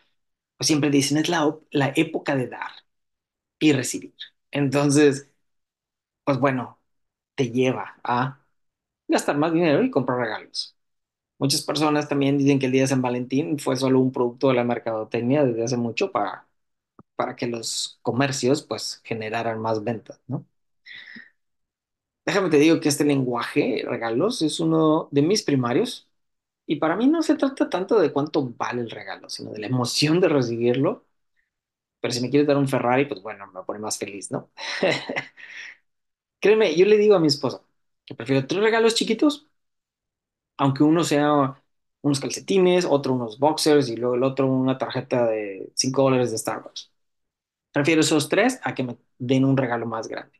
pues 0.58 0.68
siempre 0.68 0.90
dicen 0.90 1.18
es 1.18 1.30
la, 1.30 1.56
la 1.72 1.94
época 1.96 2.36
de 2.36 2.48
dar 2.48 2.72
y 3.60 3.74
recibir. 3.74 4.16
Entonces, 4.52 5.30
pues 6.24 6.40
bueno, 6.40 6.80
te 7.36 7.52
lleva 7.52 8.00
a 8.04 8.42
gastar 9.08 9.38
más 9.38 9.54
dinero 9.54 9.84
y 9.84 9.92
comprar 9.92 10.20
regalos. 10.20 10.76
Muchas 11.40 11.64
personas 11.64 12.10
también 12.10 12.38
dicen 12.40 12.60
que 12.60 12.68
el 12.68 12.74
día 12.74 12.84
de 12.84 12.88
San 12.90 13.02
Valentín 13.04 13.60
fue 13.60 13.78
solo 13.78 14.00
un 14.00 14.12
producto 14.14 14.50
de 14.50 14.56
la 14.56 14.66
mercadotecnia 14.66 15.46
desde 15.46 15.64
hace 15.66 15.78
mucho 15.78 16.12
para, 16.12 16.48
para 17.16 17.36
que 17.36 17.48
los 17.48 18.00
comercios 18.04 18.64
pues 18.64 19.02
generaran 19.06 19.62
más 19.62 19.84
ventas, 19.84 20.22
¿no? 20.28 20.46
Déjame 22.26 22.50
te 22.50 22.58
digo 22.58 22.80
que 22.82 22.90
este 22.90 23.06
lenguaje, 23.06 23.84
regalos, 23.88 24.42
es 24.42 24.60
uno 24.60 25.08
de 25.12 25.22
mis 25.22 25.44
primarios 25.44 26.08
y 26.68 26.78
para 26.78 26.98
mí 26.98 27.08
no 27.08 27.24
se 27.24 27.36
trata 27.38 27.70
tanto 27.70 28.00
de 28.00 28.14
cuánto 28.14 28.46
vale 28.58 28.82
el 28.84 28.92
regalo, 28.92 29.30
sino 29.30 29.52
de 29.54 29.60
la 29.62 29.68
emoción 29.68 30.22
de 30.22 30.30
recibirlo. 30.30 31.07
Pero 32.00 32.14
si 32.14 32.22
me 32.22 32.30
quieres 32.30 32.48
dar 32.48 32.58
un 32.58 32.68
Ferrari, 32.68 33.06
pues 33.06 33.22
bueno, 33.22 33.48
me 33.52 33.64
pone 33.64 33.80
más 33.80 33.98
feliz, 33.98 34.32
¿no? 34.32 34.52
Créeme, 36.40 36.76
yo 36.76 36.86
le 36.86 36.98
digo 36.98 37.16
a 37.16 37.20
mi 37.20 37.28
esposa 37.28 37.62
que 38.06 38.16
prefiero 38.16 38.48
tres 38.48 38.62
regalos 38.62 38.96
chiquitos 38.96 39.48
aunque 40.58 40.84
uno 40.84 41.04
sea 41.04 41.62
unos 42.02 42.20
calcetines, 42.20 42.86
otro 42.86 43.14
unos 43.14 43.40
boxers 43.40 43.90
y 43.90 43.96
luego 43.98 44.16
el 44.16 44.24
otro 44.24 44.48
una 44.48 44.78
tarjeta 44.78 45.26
de 45.28 45.72
5 45.76 46.04
dólares 46.04 46.32
de 46.32 46.38
Starbucks. 46.38 46.92
Prefiero 47.74 48.02
esos 48.02 48.30
tres 48.30 48.60
a 48.64 48.76
que 48.76 48.84
me 48.84 48.98
den 49.20 49.46
un 49.46 49.58
regalo 49.58 49.86
más 49.88 50.08
grande. 50.10 50.34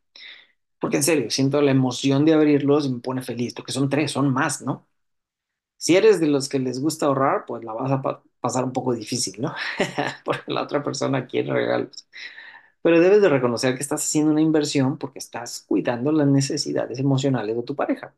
Porque 0.80 0.98
en 0.98 1.04
serio, 1.04 1.32
siento 1.32 1.62
la 1.62 1.72
emoción 1.72 2.26
de 2.26 2.34
abrirlos 2.34 2.86
y 2.88 2.92
me 2.94 3.00
pone 3.02 3.22
feliz, 3.24 3.54
porque 3.56 3.74
son 3.74 3.90
tres, 3.90 4.12
son 4.12 4.32
más, 4.34 4.62
¿no? 4.64 4.88
Si 5.78 5.96
eres 5.96 6.20
de 6.20 6.28
los 6.28 6.50
que 6.50 6.60
les 6.60 6.82
gusta 6.82 7.06
ahorrar, 7.06 7.46
pues 7.46 7.64
la 7.64 7.74
vas 7.74 7.92
a 7.92 8.02
pa- 8.02 8.24
pasar 8.40 8.64
un 8.66 8.74
poco 8.74 8.94
difícil, 8.94 9.42
¿no? 9.42 9.54
Porque 10.26 10.52
la 10.52 10.64
otra 10.64 10.84
persona 10.84 11.28
quiere 11.28 11.54
regalos. 11.54 12.08
Pero 12.82 13.00
debes 13.02 13.22
de 13.22 13.30
reconocer 13.30 13.76
que 13.76 13.82
estás 13.84 14.04
haciendo 14.04 14.32
una 14.32 14.42
inversión 14.42 14.98
porque 14.98 15.20
estás 15.20 15.62
cuidando 15.68 16.12
las 16.12 16.28
necesidades 16.28 17.00
emocionales 17.00 17.56
de 17.58 17.64
tu 17.64 17.76
pareja. 17.76 18.16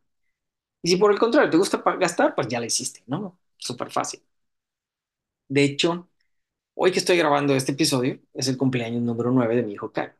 Y 0.83 0.89
si 0.89 0.97
por 0.97 1.11
el 1.13 1.19
contrario 1.19 1.49
te 1.51 1.57
gusta 1.57 1.83
gastar, 1.99 2.35
pues 2.35 2.47
ya 2.49 2.59
la 2.59 2.67
hiciste, 2.67 3.03
¿no? 3.07 3.39
Súper 3.57 3.91
fácil. 3.91 4.23
De 5.47 5.63
hecho, 5.63 6.09
hoy 6.75 6.91
que 6.93 6.99
estoy 6.99 7.17
grabando 7.17 7.55
este 7.55 7.73
episodio 7.73 8.19
es 8.35 8.47
el 8.49 8.57
cumpleaños 8.57 9.03
número 9.03 9.31
9 9.31 9.55
de 9.57 9.63
mi 9.63 9.73
hijo 9.73 9.91
Kai. 9.93 10.11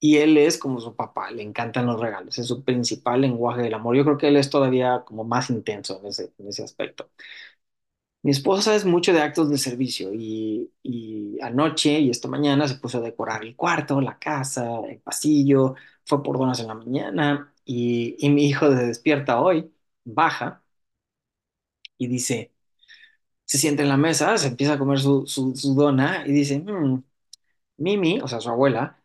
Y 0.00 0.18
él 0.18 0.36
es 0.38 0.58
como 0.58 0.80
su 0.80 0.94
papá, 0.94 1.30
le 1.30 1.42
encantan 1.42 1.86
los 1.86 1.98
regalos, 2.00 2.38
es 2.38 2.46
su 2.46 2.62
principal 2.64 3.20
lenguaje 3.22 3.62
del 3.62 3.74
amor. 3.74 3.96
Yo 3.96 4.04
creo 4.04 4.18
que 4.18 4.28
él 4.28 4.36
es 4.36 4.50
todavía 4.50 5.02
como 5.06 5.24
más 5.24 5.50
intenso 5.50 5.98
en 6.00 6.06
ese, 6.06 6.32
en 6.38 6.48
ese 6.48 6.62
aspecto. 6.64 7.10
Mi 8.22 8.32
esposa 8.32 8.74
es 8.74 8.84
mucho 8.84 9.12
de 9.12 9.20
actos 9.22 9.48
de 9.50 9.58
servicio 9.58 10.12
y, 10.12 10.72
y 10.82 11.38
anoche 11.40 12.00
y 12.00 12.10
esta 12.10 12.26
mañana 12.28 12.66
se 12.66 12.74
puso 12.76 12.98
a 12.98 13.00
decorar 13.00 13.44
el 13.44 13.54
cuarto, 13.54 14.00
la 14.00 14.18
casa, 14.18 14.80
el 14.88 14.98
pasillo, 15.00 15.76
fue 16.04 16.22
por 16.24 16.36
donas 16.38 16.58
en 16.60 16.66
la 16.68 16.74
mañana 16.74 17.54
y, 17.64 18.16
y 18.18 18.30
mi 18.30 18.46
hijo 18.48 18.68
se 18.68 18.86
despierta 18.86 19.40
hoy, 19.40 19.72
baja 20.04 20.64
y 21.98 22.06
dice, 22.08 22.52
se 23.44 23.58
sienta 23.58 23.82
en 23.84 23.90
la 23.90 23.96
mesa, 23.96 24.38
se 24.38 24.48
empieza 24.48 24.74
a 24.74 24.78
comer 24.78 25.00
su, 25.00 25.26
su, 25.26 25.54
dona 25.76 26.26
y 26.26 26.32
dice, 26.32 26.60
"Mm, 26.60 27.04
Mimi, 27.78 28.20
o 28.22 28.28
sea, 28.28 28.40
su 28.40 28.50
abuela, 28.50 29.02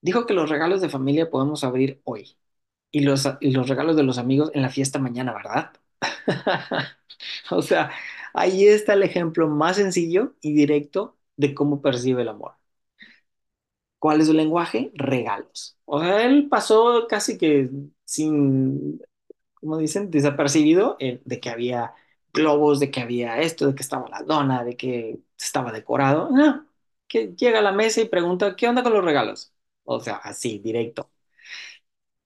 dijo 0.00 0.26
que 0.26 0.34
los 0.34 0.50
regalos 0.50 0.80
de 0.80 0.88
familia 0.88 1.30
podemos 1.30 1.64
abrir 1.64 2.00
hoy 2.04 2.36
y 2.92 3.00
los, 3.02 3.28
y 3.40 3.52
los 3.52 3.68
regalos 3.68 3.96
de 3.96 4.02
los 4.04 4.18
amigos 4.18 4.50
en 4.54 4.62
la 4.62 4.70
fiesta 4.70 4.98
mañana, 4.98 5.34
¿verdad? 5.34 5.72
O 7.50 7.62
sea, 7.62 7.90
ahí 8.34 8.66
está 8.68 8.94
el 8.94 9.02
ejemplo 9.02 9.48
más 9.48 9.76
sencillo 9.76 10.34
y 10.40 10.54
directo 10.54 11.16
de 11.36 11.54
cómo 11.54 11.82
percibe 11.82 12.22
el 12.22 12.28
amor. 12.28 12.54
¿Cuál 13.98 14.20
es 14.20 14.28
su 14.28 14.32
lenguaje? 14.32 14.92
Regalos. 14.94 15.76
O 15.84 16.00
sea, 16.00 16.24
él 16.24 16.48
pasó 16.48 17.06
casi 17.08 17.36
que 17.38 17.68
sin, 18.04 19.00
como 19.54 19.78
dicen, 19.78 20.10
desapercibido 20.10 20.96
eh, 21.00 21.20
de 21.24 21.40
que 21.40 21.50
había 21.50 21.94
globos, 22.32 22.80
de 22.80 22.90
que 22.90 23.00
había 23.00 23.40
esto, 23.40 23.66
de 23.68 23.74
que 23.74 23.82
estaba 23.82 24.08
la 24.10 24.22
dona, 24.22 24.64
de 24.64 24.76
que 24.76 25.20
estaba 25.38 25.72
decorado. 25.72 26.30
No, 26.30 26.66
que 27.08 27.34
llega 27.36 27.58
a 27.60 27.62
la 27.62 27.72
mesa 27.72 28.00
y 28.02 28.06
pregunta, 28.08 28.56
¿qué 28.56 28.68
onda 28.68 28.82
con 28.84 28.92
los 28.94 29.04
regalos? 29.04 29.52
O 29.88 30.00
sea, 30.00 30.16
así, 30.16 30.58
directo. 30.60 31.10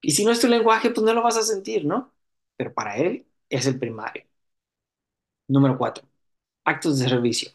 Y 0.00 0.12
si 0.12 0.24
no 0.24 0.32
es 0.32 0.40
tu 0.40 0.48
lenguaje, 0.48 0.90
pues 0.90 1.04
no 1.04 1.14
lo 1.14 1.22
vas 1.22 1.36
a 1.36 1.42
sentir, 1.42 1.84
¿no? 1.86 2.12
Pero 2.56 2.74
para 2.74 2.96
él 2.96 3.26
es 3.48 3.66
el 3.66 3.78
primario. 3.78 4.24
Número 5.48 5.76
cuatro, 5.78 6.04
actos 6.64 6.98
de 7.00 7.08
servicio. 7.08 7.50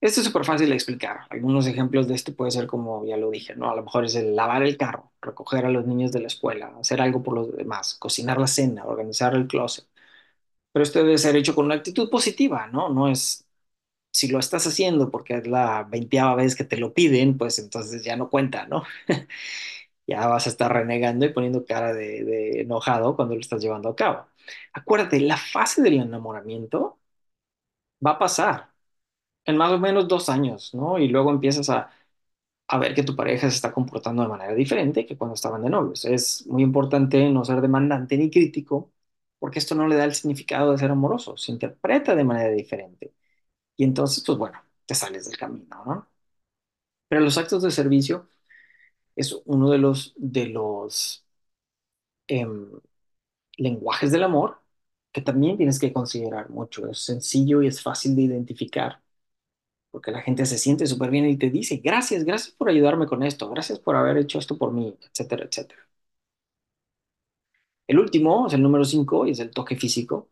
Esto 0.00 0.20
es 0.22 0.26
súper 0.28 0.44
fácil 0.46 0.70
de 0.70 0.76
explicar. 0.76 1.22
Algunos 1.30 1.66
ejemplos 1.66 2.08
de 2.08 2.14
esto 2.16 2.34
puede 2.36 2.52
ser 2.52 2.66
como, 2.68 3.06
ya 3.06 3.16
lo 3.18 3.30
dije, 3.30 3.56
¿no? 3.56 3.70
A 3.70 3.76
lo 3.76 3.84
mejor 3.84 4.04
es 4.06 4.14
el 4.16 4.36
lavar 4.36 4.62
el 4.64 4.76
carro, 4.78 5.12
recoger 5.22 5.66
a 5.66 5.70
los 5.70 5.86
niños 5.86 6.12
de 6.12 6.20
la 6.22 6.28
escuela, 6.28 6.74
hacer 6.80 7.00
algo 7.02 7.22
por 7.24 7.34
los 7.34 7.56
demás, 7.56 7.94
cocinar 7.96 8.38
la 8.40 8.48
cena, 8.48 8.86
organizar 8.86 9.34
el 9.36 9.48
closet. 9.48 9.86
Pero 10.72 10.84
esto 10.84 11.00
debe 11.00 11.18
ser 11.18 11.36
hecho 11.36 11.54
con 11.56 11.66
una 11.66 11.76
actitud 11.76 12.10
positiva, 12.10 12.68
¿no? 12.68 12.90
No 12.90 13.08
es, 13.08 13.47
si 14.10 14.28
lo 14.28 14.38
estás 14.38 14.66
haciendo 14.66 15.10
porque 15.10 15.34
es 15.38 15.46
la 15.46 15.84
veinteava 15.84 16.34
vez 16.36 16.56
que 16.56 16.64
te 16.64 16.76
lo 16.78 16.94
piden, 16.94 17.38
pues 17.38 17.58
entonces 17.58 18.02
ya 18.04 18.16
no 18.16 18.30
cuenta, 18.30 18.66
¿no? 18.66 18.84
Ya 20.06 20.26
vas 20.28 20.46
a 20.46 20.50
estar 20.50 20.72
renegando 20.72 21.26
y 21.26 21.32
poniendo 21.34 21.64
cara 21.66 21.92
de, 21.94 22.62
enojado 22.62 23.14
cuando 23.16 23.34
lo 23.34 23.40
estás 23.40 23.62
llevando 23.62 23.90
a 23.90 23.96
cabo. 23.96 24.26
Acuérdate, 24.72 25.20
la 25.20 25.36
fase 25.36 25.82
del 25.82 25.94
enamoramiento 25.94 26.98
va 28.04 28.12
a 28.12 28.18
pasar 28.18 28.70
en 29.46 29.56
más 29.56 29.72
o 29.72 29.78
menos 29.80 30.08
dos 30.08 30.28
años, 30.30 30.74
¿no? 30.74 30.98
Y 30.98 31.08
luego 31.08 31.30
empiezas 31.32 31.70
a, 31.70 31.90
a 32.68 32.78
ver 32.78 32.94
que 32.94 33.02
tu 33.04 33.16
pareja 33.16 33.50
se 33.50 33.56
está 33.56 33.72
comportando 33.72 34.22
de 34.22 34.28
manera 34.28 34.54
diferente 34.54 35.06
que 35.06 35.16
cuando 35.18 35.34
estaban 35.34 35.62
de 35.62 35.70
novios. 35.70 36.04
Es 36.06 36.46
muy 36.48 36.62
importante 36.62 37.30
no 37.30 37.44
ser 37.46 37.60
demandante 37.62 38.16
ni 38.18 38.30
crítico, 38.30 38.92
porque 39.40 39.58
esto 39.60 39.74
no 39.76 39.88
le 39.88 39.96
da 39.96 40.04
el 40.04 40.14
significado 40.14 40.72
de 40.72 40.78
ser 40.78 40.90
amoroso, 40.92 41.36
se 41.36 41.52
interpreta 41.52 42.14
de 42.16 42.24
manera 42.24 42.50
diferente. 42.52 43.14
Y 43.78 43.84
entonces, 43.84 44.24
pues 44.26 44.38
bueno, 44.38 44.62
te 44.86 44.94
sales 44.96 45.26
del 45.26 45.38
camino, 45.38 45.84
¿no? 45.86 46.08
Pero 47.08 47.22
los 47.22 47.38
actos 47.38 47.62
de 47.62 47.70
servicio 47.70 48.28
es 49.16 49.36
uno 49.46 49.70
de 49.70 49.78
los, 49.78 50.14
de 50.16 50.46
los 50.48 51.24
em, 52.28 52.70
lenguajes 53.58 54.12
del 54.12 54.24
amor 54.24 54.58
que 55.12 55.22
también 55.22 55.56
tienes 55.56 55.78
que 55.80 55.92
considerar 55.92 56.50
mucho. 56.50 56.88
Es 56.90 57.00
sencillo 57.00 57.62
y 57.62 57.68
es 57.68 57.82
fácil 57.82 58.16
de 58.16 58.22
identificar 58.22 59.02
porque 59.90 60.12
la 60.12 60.22
gente 60.22 60.46
se 60.46 60.58
siente 60.58 60.86
súper 60.86 61.10
bien 61.10 61.26
y 61.26 61.38
te 61.38 61.50
dice, 61.50 61.78
gracias, 61.78 62.24
gracias 62.24 62.54
por 62.56 62.68
ayudarme 62.70 63.06
con 63.06 63.22
esto, 63.24 63.50
gracias 63.50 63.78
por 63.80 63.96
haber 63.96 64.18
hecho 64.18 64.38
esto 64.38 64.58
por 64.58 64.72
mí, 64.72 64.96
etcétera, 65.12 65.46
etcétera. 65.46 65.82
El 67.88 67.98
último 67.98 68.46
es 68.46 68.52
el 68.54 68.62
número 68.62 68.84
5 68.84 69.26
y 69.26 69.32
es 69.32 69.40
el 69.40 69.50
toque 69.50 69.74
físico. 69.76 70.28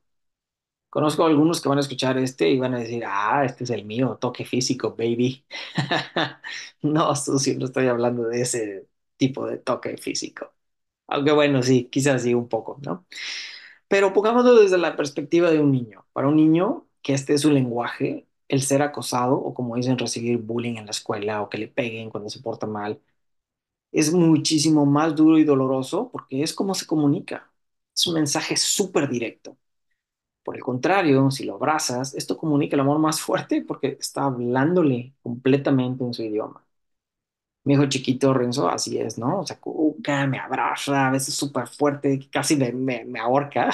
Conozco 0.97 1.27
algunos 1.27 1.61
que 1.61 1.69
van 1.69 1.77
a 1.79 1.83
escuchar 1.83 2.17
este 2.19 2.49
y 2.51 2.59
van 2.59 2.75
a 2.75 2.79
decir, 2.79 3.05
ah, 3.07 3.45
este 3.45 3.65
es 3.65 3.71
el 3.71 3.85
mío, 3.85 4.17
toque 4.21 4.45
físico, 4.47 4.95
baby. 4.97 5.45
No, 6.83 7.15
sucio, 7.17 7.59
no 7.59 7.67
estoy 7.67 7.87
hablando 7.89 8.25
de 8.29 8.41
ese 8.43 8.89
tipo 9.17 9.47
de 9.47 9.59
toque 9.59 9.97
físico. 9.99 10.55
Aunque 11.09 11.33
bueno, 11.33 11.63
sí, 11.63 11.87
quizás 11.91 12.23
sí 12.23 12.35
un 12.35 12.49
poco, 12.49 12.79
¿no? 12.85 13.07
Pero 13.89 14.13
pongámoslo 14.13 14.55
desde 14.57 14.79
la 14.79 14.97
perspectiva 14.97 15.51
de 15.51 15.61
un 15.61 15.73
niño. 15.73 16.07
Para 16.13 16.29
un 16.29 16.37
niño, 16.37 16.89
que 17.03 17.15
este 17.15 17.35
es 17.35 17.43
su 17.43 17.51
lenguaje, 17.53 18.27
el 18.49 18.63
ser 18.63 18.83
acosado 18.83 19.37
o 19.37 19.55
como 19.55 19.77
dicen, 19.77 19.99
recibir 19.99 20.39
bullying 20.39 20.77
en 20.79 20.87
la 20.87 20.93
escuela 20.93 21.43
o 21.43 21.49
que 21.51 21.59
le 21.59 21.69
peguen 21.69 22.11
cuando 22.11 22.31
se 22.31 22.41
porta 22.41 22.67
mal, 22.67 23.01
es 23.93 24.13
muchísimo 24.13 24.87
más 24.87 25.15
duro 25.17 25.39
y 25.39 25.45
doloroso 25.45 26.11
porque 26.13 26.43
es 26.43 26.53
como 26.55 26.75
se 26.75 26.87
comunica. 26.87 27.51
Es 27.95 28.07
un 28.07 28.15
mensaje 28.15 28.57
súper 28.57 29.09
directo. 29.09 29.57
Por 30.47 30.57
el 30.57 30.63
contrario, 30.65 31.31
si 31.31 31.45
lo 31.45 31.57
abrazas, 31.57 32.15
esto 32.17 32.39
comunica 32.39 32.77
el 32.77 32.81
amor 32.81 33.01
más 33.01 33.21
fuerte 33.21 33.63
porque 33.69 33.99
está 34.01 34.25
hablándole 34.27 35.15
completamente 35.23 36.05
en 36.05 36.15
su 36.15 36.23
idioma. 36.25 36.65
Mi 37.65 37.75
hijo 37.75 37.87
chiquito 37.87 38.33
Renzo, 38.33 38.69
así 38.69 38.99
es, 38.99 39.19
¿no? 39.19 39.41
O 39.41 39.47
sea, 39.47 39.59
cuca, 39.61 40.27
me 40.29 40.39
abraza, 40.39 41.09
a 41.09 41.11
veces 41.11 41.35
súper 41.35 41.67
fuerte, 41.67 42.21
casi 42.31 42.57
me, 42.57 42.73
me, 42.73 43.05
me 43.05 43.19
ahorca, 43.21 43.71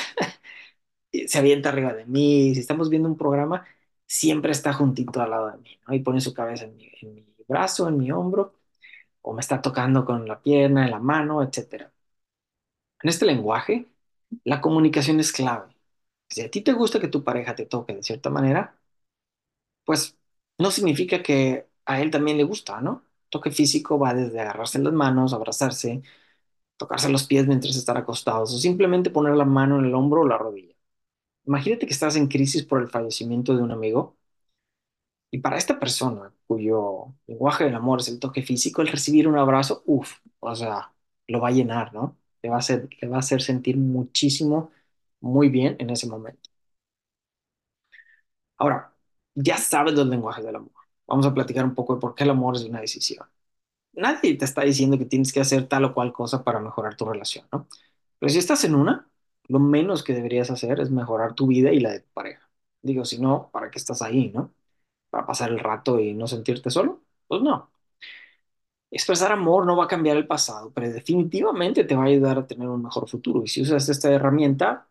se 1.27 1.39
avienta 1.39 1.69
arriba 1.71 1.93
de 1.95 2.07
mí. 2.07 2.55
Si 2.55 2.61
estamos 2.61 2.89
viendo 2.91 3.09
un 3.09 3.17
programa, 3.17 3.65
siempre 4.07 4.53
está 4.53 4.73
juntito 4.73 5.21
al 5.21 5.31
lado 5.31 5.51
de 5.51 5.59
mí, 5.59 5.79
¿no? 5.87 5.95
Y 5.95 6.01
pone 6.01 6.21
su 6.21 6.35
cabeza 6.35 6.65
en 6.65 6.77
mi, 6.77 6.91
en 7.01 7.15
mi 7.15 7.27
brazo, 7.49 7.89
en 7.89 7.99
mi 7.99 8.11
hombro, 8.13 8.55
o 9.23 9.35
me 9.35 9.41
está 9.41 9.63
tocando 9.63 10.05
con 10.07 10.29
la 10.29 10.43
pierna, 10.43 10.85
en 10.87 10.93
la 10.93 11.01
mano, 11.01 11.43
etcétera. 11.43 11.93
En 13.03 13.11
este 13.11 13.27
lenguaje, 13.27 13.87
la 14.45 14.61
comunicación 14.63 15.21
es 15.21 15.31
clave. 15.33 15.72
Si 16.33 16.41
a 16.43 16.51
ti 16.51 16.63
te 16.63 16.73
gusta 16.73 17.01
que 17.01 17.09
tu 17.09 17.23
pareja 17.25 17.55
te 17.55 17.67
toque 17.67 17.95
de 17.95 18.03
cierta 18.03 18.31
manera, 18.31 18.77
pues 19.85 20.17
no 20.59 20.71
significa 20.71 21.23
que 21.23 21.69
a 21.85 22.01
él 22.01 22.11
también 22.11 22.37
le 22.39 22.45
gusta, 22.45 22.81
¿no? 22.81 23.05
Toque 23.29 23.51
físico 23.51 23.99
va 23.99 24.15
desde 24.15 24.41
agarrarse 24.41 24.79
las 24.79 24.93
manos, 24.93 25.33
abrazarse, 25.33 26.03
tocarse 26.79 27.11
los 27.11 27.27
pies 27.27 27.47
mientras 27.49 27.77
están 27.77 27.99
acostados 27.99 28.55
o 28.55 28.59
simplemente 28.59 29.11
poner 29.11 29.35
la 29.37 29.45
mano 29.47 29.79
en 29.81 29.87
el 29.87 29.95
hombro 29.95 30.23
o 30.23 30.29
la 30.29 30.39
rodilla. 30.39 30.75
Imagínate 31.47 31.87
que 31.87 31.95
estás 31.95 32.17
en 32.17 32.29
crisis 32.29 32.65
por 32.65 32.83
el 32.83 32.89
fallecimiento 32.91 33.57
de 33.57 33.63
un 33.63 33.73
amigo 33.73 34.17
y 35.31 35.39
para 35.39 35.57
esta 35.57 35.79
persona 35.81 36.33
cuyo 36.47 37.15
lenguaje 37.27 37.65
del 37.65 37.75
amor 37.75 38.01
es 38.01 38.09
el 38.09 38.19
toque 38.21 38.43
físico, 38.43 38.83
el 38.83 38.89
recibir 38.89 39.27
un 39.29 39.39
abrazo, 39.39 39.83
uff, 39.87 40.19
o 40.41 40.55
sea, 40.55 40.93
lo 41.29 41.41
va 41.41 41.49
a 41.49 41.51
llenar, 41.53 41.95
¿no? 41.95 42.19
Le 42.43 42.51
va 42.51 42.57
a 42.57 42.59
hacer, 42.59 42.89
le 43.01 43.09
va 43.09 43.17
a 43.17 43.21
hacer 43.21 43.41
sentir 43.43 43.77
muchísimo, 43.79 44.71
muy 45.23 45.49
bien 45.51 45.77
en 45.81 45.91
ese 45.91 46.09
momento. 46.09 46.51
Ahora, 48.59 48.93
ya 49.35 49.57
sabes 49.59 49.95
los 49.95 50.07
lenguajes 50.07 50.45
del 50.45 50.57
amor. 50.57 50.73
Vamos 51.07 51.27
a 51.27 51.35
platicar 51.35 51.65
un 51.65 51.75
poco 51.75 51.95
de 51.95 52.01
por 52.01 52.15
qué 52.15 52.25
el 52.25 52.31
amor 52.31 52.57
es 52.57 52.65
una 52.65 52.81
decisión. 52.81 53.27
Nadie 53.95 54.37
te 54.37 54.45
está 54.47 54.63
diciendo 54.63 54.99
que 54.99 55.07
tienes 55.07 55.33
que 55.33 55.41
hacer 55.41 55.69
tal 55.69 55.85
o 55.87 55.95
cual 55.95 56.13
cosa 56.13 56.45
para 56.45 56.61
mejorar 56.61 56.97
tu 56.97 57.07
relación, 57.07 57.47
¿no? 57.53 57.69
Pero 58.19 58.31
si 58.33 58.39
estás 58.39 58.65
en 58.65 58.75
una, 58.77 59.09
lo 59.49 59.61
menos 59.61 60.05
que 60.05 60.15
deberías 60.15 60.51
hacer 60.51 60.81
es 60.81 60.91
mejorar 60.91 61.35
tu 61.35 61.47
vida 61.49 61.73
y 61.73 61.81
la 61.81 61.93
de 61.93 62.01
tu 62.01 62.11
pareja. 62.13 62.49
Digo, 62.83 63.05
si 63.05 63.19
no, 63.21 63.51
¿para 63.53 63.71
qué 63.71 63.79
estás 63.79 64.03
ahí, 64.03 64.31
no? 64.31 64.55
¿Para 65.11 65.27
pasar 65.27 65.51
el 65.51 65.61
rato 65.61 66.01
y 66.01 66.15
no 66.15 66.27
sentirte 66.29 66.71
solo? 66.71 67.03
Pues 67.29 67.43
no. 67.43 67.71
Expresar 68.91 69.33
amor 69.33 69.65
no 69.67 69.77
va 69.77 69.85
a 69.85 69.89
cambiar 69.89 70.17
el 70.19 70.27
pasado, 70.27 70.71
pero 70.75 70.93
definitivamente 70.93 71.85
te 71.85 71.95
va 71.97 72.03
a 72.05 72.07
ayudar 72.07 72.39
a 72.39 72.47
tener 72.47 72.69
un 72.69 72.83
mejor 72.83 73.09
futuro. 73.09 73.43
Y 73.43 73.49
si 73.49 73.63
usas 73.63 73.89
esta 73.89 74.11
herramienta, 74.13 74.87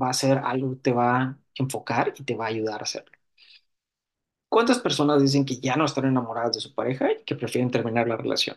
va 0.00 0.10
a 0.10 0.12
ser 0.12 0.38
algo 0.38 0.70
que 0.70 0.76
te 0.76 0.92
va 0.92 1.20
a 1.22 1.38
enfocar 1.56 2.12
y 2.18 2.24
te 2.24 2.34
va 2.36 2.46
a 2.46 2.48
ayudar 2.48 2.80
a 2.80 2.84
hacerlo. 2.84 3.12
¿Cuántas 4.48 4.78
personas 4.78 5.20
dicen 5.20 5.44
que 5.44 5.58
ya 5.58 5.74
no 5.76 5.84
están 5.84 6.04
enamoradas 6.04 6.52
de 6.54 6.60
su 6.60 6.72
pareja 6.76 7.10
y 7.12 7.24
que 7.24 7.34
prefieren 7.34 7.72
terminar 7.72 8.06
la 8.06 8.16
relación? 8.16 8.56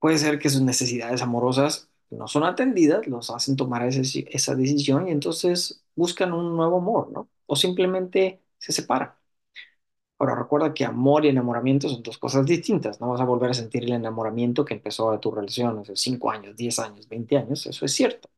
Puede 0.00 0.18
ser 0.18 0.38
que 0.38 0.50
sus 0.50 0.62
necesidades 0.62 1.22
amorosas 1.22 1.88
no 2.10 2.26
son 2.28 2.44
atendidas, 2.44 3.06
los 3.06 3.30
hacen 3.30 3.56
tomar 3.56 3.84
esa 3.86 4.54
decisión 4.54 5.08
y 5.08 5.12
entonces 5.12 5.82
buscan 5.94 6.32
un 6.32 6.56
nuevo 6.56 6.78
amor, 6.78 7.10
¿no? 7.12 7.28
O 7.46 7.56
simplemente 7.56 8.42
se 8.58 8.72
separan. 8.72 9.12
Ahora, 10.18 10.36
recuerda 10.36 10.72
que 10.72 10.84
amor 10.86 11.24
y 11.24 11.28
enamoramiento 11.28 11.88
son 11.88 12.02
dos 12.02 12.16
cosas 12.18 12.46
distintas. 12.46 13.00
No 13.00 13.08
vas 13.10 13.20
a 13.20 13.24
volver 13.24 13.50
a 13.50 13.54
sentir 13.54 13.82
el 13.84 13.92
enamoramiento 13.92 14.64
que 14.64 14.74
empezó 14.74 15.10
de 15.12 15.18
tu 15.18 15.30
relación 15.32 15.78
hace 15.80 15.96
5 15.96 16.30
años, 16.30 16.56
10 16.56 16.78
años, 16.78 17.08
20 17.08 17.36
años. 17.36 17.66
Eso 17.66 17.84
es 17.84 17.92
cierto. 17.92 18.28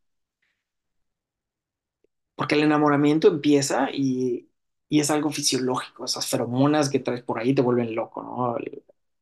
Porque 2.34 2.54
el 2.56 2.62
enamoramiento 2.62 3.28
empieza 3.28 3.90
y, 3.92 4.50
es 4.90 5.10
algo 5.10 5.30
fisiológico. 5.30 6.04
Esas 6.04 6.26
feromonas 6.28 6.88
que 6.90 7.00
traes 7.00 7.22
por 7.22 7.38
ahí 7.40 7.54
te 7.54 7.62
vuelven 7.62 7.94
loco, 7.94 8.22
¿no? 8.22 8.56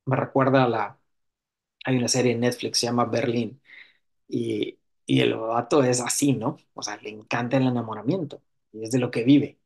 Me 0.04 0.16
recuerda 0.16 0.64
a 0.64 0.68
la... 0.68 0.98
Hay 1.84 1.96
una 1.98 2.08
serie 2.08 2.32
en 2.32 2.40
Netflix, 2.40 2.78
se 2.78 2.86
llama 2.86 3.06
Berlín. 3.06 3.60
Y, 4.28 4.78
el 5.06 5.36
vato 5.36 5.84
es 5.84 6.00
así, 6.00 6.34
¿no? 6.34 6.58
O 6.74 6.82
sea, 6.82 6.96
le 6.98 7.10
encanta 7.10 7.58
el 7.58 7.66
enamoramiento 7.68 8.42
y 8.72 8.84
es 8.84 8.90
de 8.92 8.98
lo 8.98 9.10
que 9.10 9.24
vive. 9.24 9.58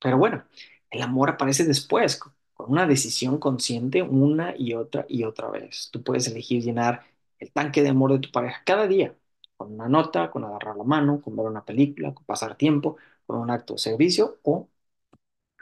Pero 0.00 0.18
bueno, 0.18 0.44
el 0.90 1.02
amor 1.02 1.30
aparece 1.30 1.64
después, 1.64 2.18
con 2.54 2.70
una 2.70 2.86
decisión 2.86 3.38
consciente 3.38 4.02
una 4.02 4.54
y 4.56 4.74
otra 4.74 5.06
y 5.08 5.24
otra 5.24 5.50
vez. 5.50 5.90
Tú 5.92 6.02
puedes 6.02 6.26
elegir 6.28 6.62
llenar 6.62 7.06
el 7.38 7.52
tanque 7.52 7.82
de 7.82 7.90
amor 7.90 8.12
de 8.12 8.20
tu 8.20 8.30
pareja 8.30 8.62
cada 8.64 8.86
día, 8.86 9.16
con 9.56 9.72
una 9.74 9.88
nota, 9.88 10.30
con 10.30 10.44
agarrar 10.44 10.76
la 10.76 10.84
mano, 10.84 11.20
con 11.22 11.36
ver 11.36 11.46
una 11.46 11.64
película, 11.64 12.14
con 12.14 12.24
pasar 12.24 12.56
tiempo, 12.56 12.96
con 13.26 13.36
un 13.38 13.50
acto 13.50 13.74
de 13.74 13.78
servicio 13.80 14.38
o 14.42 14.68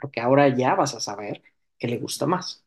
lo 0.01 0.11
que 0.11 0.21
ahora 0.21 0.49
ya 0.49 0.75
vas 0.75 0.95
a 0.95 0.99
saber 1.01 1.43
que 1.79 1.87
le 1.87 1.97
gusta 1.99 2.25
más. 2.27 2.63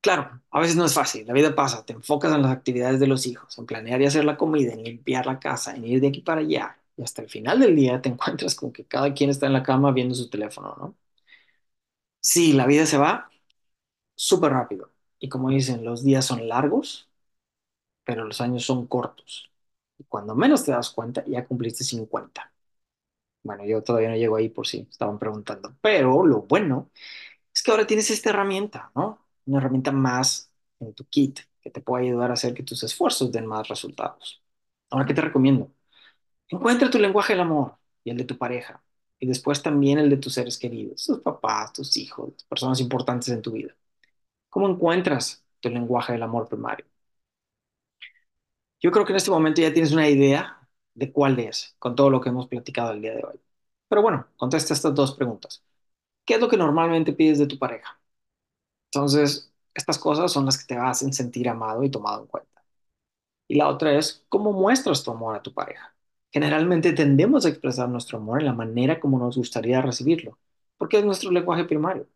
Claro, 0.00 0.40
a 0.50 0.60
veces 0.60 0.76
no 0.76 0.84
es 0.84 0.94
fácil, 0.94 1.26
la 1.26 1.32
vida 1.34 1.54
pasa, 1.54 1.84
te 1.84 1.92
enfocas 1.92 2.32
en 2.32 2.42
las 2.42 2.52
actividades 2.52 3.00
de 3.00 3.08
los 3.08 3.26
hijos, 3.26 3.58
en 3.58 3.66
planear 3.66 4.00
y 4.00 4.06
hacer 4.06 4.24
la 4.24 4.36
comida, 4.36 4.72
en 4.72 4.84
limpiar 4.84 5.26
la 5.26 5.40
casa, 5.40 5.74
en 5.74 5.84
ir 5.84 6.00
de 6.00 6.08
aquí 6.08 6.20
para 6.20 6.40
allá, 6.40 6.78
y 6.96 7.02
hasta 7.02 7.22
el 7.22 7.28
final 7.28 7.58
del 7.60 7.74
día 7.76 8.00
te 8.00 8.08
encuentras 8.10 8.54
con 8.54 8.72
que 8.72 8.84
cada 8.86 9.12
quien 9.12 9.30
está 9.30 9.46
en 9.46 9.52
la 9.54 9.62
cama 9.62 9.90
viendo 9.92 10.14
su 10.14 10.30
teléfono, 10.30 10.74
¿no? 10.78 10.96
Sí, 12.20 12.52
la 12.52 12.66
vida 12.66 12.86
se 12.86 12.98
va 12.98 13.30
súper 14.16 14.52
rápido, 14.52 14.92
y 15.18 15.28
como 15.30 15.50
dicen, 15.50 15.84
los 15.84 16.04
días 16.04 16.26
son 16.26 16.48
largos, 16.48 17.07
pero 18.08 18.24
los 18.24 18.40
años 18.40 18.64
son 18.64 18.86
cortos. 18.86 19.52
Y 19.98 20.04
cuando 20.04 20.34
menos 20.34 20.64
te 20.64 20.72
das 20.72 20.90
cuenta, 20.92 21.22
ya 21.26 21.46
cumpliste 21.46 21.84
50. 21.84 22.50
Bueno, 23.42 23.64
yo 23.66 23.82
todavía 23.82 24.10
no 24.10 24.16
llego 24.16 24.36
ahí 24.36 24.48
por 24.50 24.66
si 24.66 24.88
estaban 24.90 25.18
preguntando, 25.18 25.76
pero 25.82 26.26
lo 26.26 26.42
bueno 26.42 26.90
es 27.54 27.62
que 27.62 27.70
ahora 27.72 27.86
tienes 27.86 28.10
esta 28.10 28.30
herramienta, 28.30 28.92
¿no? 28.96 29.26
Una 29.46 29.58
herramienta 29.58 29.92
más 29.92 30.52
en 30.80 30.94
tu 30.94 31.04
kit 31.06 31.40
que 31.60 31.70
te 31.70 31.80
puede 31.82 32.06
ayudar 32.06 32.30
a 32.30 32.34
hacer 32.34 32.54
que 32.54 32.62
tus 32.64 32.82
esfuerzos 32.84 33.32
den 33.32 33.46
más 33.46 33.68
resultados. 33.68 34.42
Ahora, 34.90 35.06
¿qué 35.06 35.14
te 35.14 35.22
recomiendo? 35.22 35.72
Encuentra 36.48 36.90
tu 36.90 36.98
lenguaje 36.98 37.34
del 37.34 37.42
amor 37.42 37.76
y 38.04 38.10
el 38.10 38.16
de 38.18 38.24
tu 38.24 38.38
pareja. 38.38 38.82
Y 39.20 39.26
después 39.26 39.62
también 39.62 39.98
el 39.98 40.10
de 40.10 40.18
tus 40.18 40.34
seres 40.34 40.58
queridos, 40.58 41.04
tus 41.06 41.20
papás, 41.20 41.72
tus 41.74 41.96
hijos, 41.98 42.34
personas 42.48 42.80
importantes 42.80 43.28
en 43.30 43.42
tu 43.42 43.52
vida. 43.52 43.76
¿Cómo 44.50 44.68
encuentras 44.68 45.44
tu 45.60 45.70
lenguaje 45.70 46.12
del 46.14 46.22
amor 46.24 46.48
primario? 46.48 46.86
Yo 48.80 48.90
creo 48.92 49.04
que 49.04 49.12
en 49.12 49.16
este 49.16 49.30
momento 49.30 49.60
ya 49.60 49.72
tienes 49.72 49.92
una 49.92 50.08
idea 50.08 50.68
de 50.94 51.12
cuál 51.12 51.38
es, 51.40 51.74
con 51.78 51.94
todo 51.96 52.10
lo 52.10 52.20
que 52.20 52.28
hemos 52.30 52.46
platicado 52.48 52.92
el 52.92 53.02
día 53.02 53.14
de 53.14 53.24
hoy. 53.24 53.40
Pero 53.88 54.02
bueno, 54.02 54.26
contesta 54.36 54.74
estas 54.74 54.94
dos 54.94 55.14
preguntas. 55.16 55.64
¿Qué 56.24 56.34
es 56.34 56.40
lo 56.40 56.48
que 56.48 56.56
normalmente 56.56 57.12
pides 57.12 57.38
de 57.38 57.46
tu 57.46 57.58
pareja? 57.58 58.00
Entonces, 58.92 59.52
estas 59.74 59.98
cosas 59.98 60.32
son 60.32 60.46
las 60.46 60.58
que 60.58 60.74
te 60.74 60.80
hacen 60.80 61.12
sentir 61.12 61.48
amado 61.48 61.82
y 61.84 61.90
tomado 61.90 62.22
en 62.22 62.26
cuenta. 62.28 62.62
Y 63.48 63.56
la 63.56 63.68
otra 63.68 63.98
es, 63.98 64.24
¿cómo 64.28 64.52
muestras 64.52 65.02
tu 65.04 65.10
amor 65.10 65.36
a 65.36 65.42
tu 65.42 65.52
pareja? 65.54 65.94
Generalmente 66.32 66.92
tendemos 66.92 67.46
a 67.46 67.48
expresar 67.50 67.88
nuestro 67.88 68.18
amor 68.18 68.40
en 68.40 68.46
la 68.46 68.52
manera 68.54 69.00
como 69.00 69.18
nos 69.18 69.36
gustaría 69.36 69.82
recibirlo, 69.82 70.38
porque 70.78 70.98
es 70.98 71.04
nuestro 71.04 71.30
lenguaje 71.30 71.64
primario. 71.64 72.08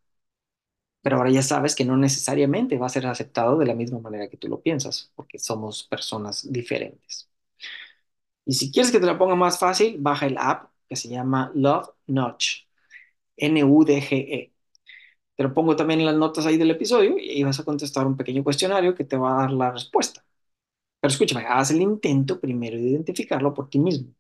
Pero 1.02 1.16
ahora 1.18 1.30
ya 1.30 1.42
sabes 1.42 1.74
que 1.76 1.84
no 1.84 1.96
necesariamente 1.96 2.78
va 2.78 2.86
a 2.86 2.88
ser 2.90 3.06
aceptado 3.06 3.58
de 3.58 3.66
la 3.66 3.74
misma 3.74 3.98
manera 4.00 4.28
que 4.28 4.36
tú 4.38 4.48
lo 4.48 4.60
piensas, 4.62 5.12
porque 5.16 5.38
somos 5.38 5.84
personas 5.84 6.50
diferentes. 6.52 7.28
Y 8.44 8.54
si 8.54 8.72
quieres 8.72 8.90
que 8.92 9.00
te 9.00 9.06
la 9.06 9.18
ponga 9.18 9.34
más 9.34 9.58
fácil, 9.58 9.96
baja 10.00 10.26
el 10.26 10.36
app 10.38 10.70
que 10.88 10.96
se 10.96 11.08
llama 11.08 11.50
Love 11.54 11.88
Nudge, 12.06 12.66
N-U-D-G-E. 13.36 14.52
Te 15.36 15.42
lo 15.44 15.54
pongo 15.54 15.76
también 15.76 16.00
en 16.00 16.06
las 16.06 16.16
notas 16.16 16.46
ahí 16.46 16.58
del 16.58 16.70
episodio 16.72 17.16
y 17.18 17.42
vas 17.44 17.60
a 17.60 17.64
contestar 17.64 18.06
un 18.06 18.16
pequeño 18.16 18.44
cuestionario 18.44 18.94
que 18.94 19.04
te 19.04 19.16
va 19.18 19.34
a 19.38 19.42
dar 19.42 19.52
la 19.52 19.72
respuesta. 19.72 20.24
Pero 21.00 21.12
escúchame, 21.12 21.46
haz 21.48 21.70
el 21.72 21.82
intento 21.82 22.40
primero 22.40 22.76
de 22.78 22.84
identificarlo 22.90 23.54
por 23.54 23.70
ti 23.70 23.78
mismo. 23.80 24.14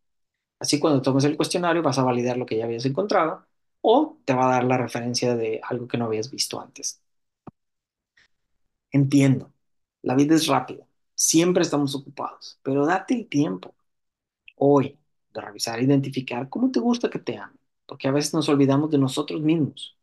Así 0.60 0.80
cuando 0.80 1.02
tomes 1.02 1.24
el 1.24 1.36
cuestionario 1.36 1.82
vas 1.82 1.98
a 1.98 2.04
validar 2.04 2.36
lo 2.38 2.46
que 2.46 2.58
ya 2.58 2.66
habías 2.66 2.86
encontrado 2.86 3.46
o 3.82 4.18
te 4.26 4.34
va 4.34 4.46
a 4.46 4.52
dar 4.54 4.64
la 4.64 4.78
referencia 4.78 5.36
de 5.36 5.60
algo 5.64 5.88
que 5.88 5.98
no 5.98 6.06
habías 6.06 6.30
visto 6.30 6.60
antes. 6.60 7.02
Entiendo, 8.90 9.52
la 10.02 10.14
vida 10.14 10.34
es 10.34 10.46
rápida, 10.46 10.86
siempre 11.14 11.62
estamos 11.62 11.94
ocupados, 11.94 12.58
pero 12.62 12.84
date 12.86 13.14
el 13.14 13.28
tiempo 13.28 13.74
hoy 14.56 14.98
de 15.34 15.40
revisar 15.42 15.82
identificar 15.82 16.48
cómo 16.50 16.70
te 16.72 16.80
gusta 16.80 17.10
que 17.10 17.18
te 17.20 17.38
amen, 17.38 17.58
porque 17.86 18.08
a 18.08 18.12
veces 18.12 18.34
nos 18.34 18.48
olvidamos 18.50 18.90
de 18.90 18.98
nosotros 18.98 19.42
mismos. 19.42 19.96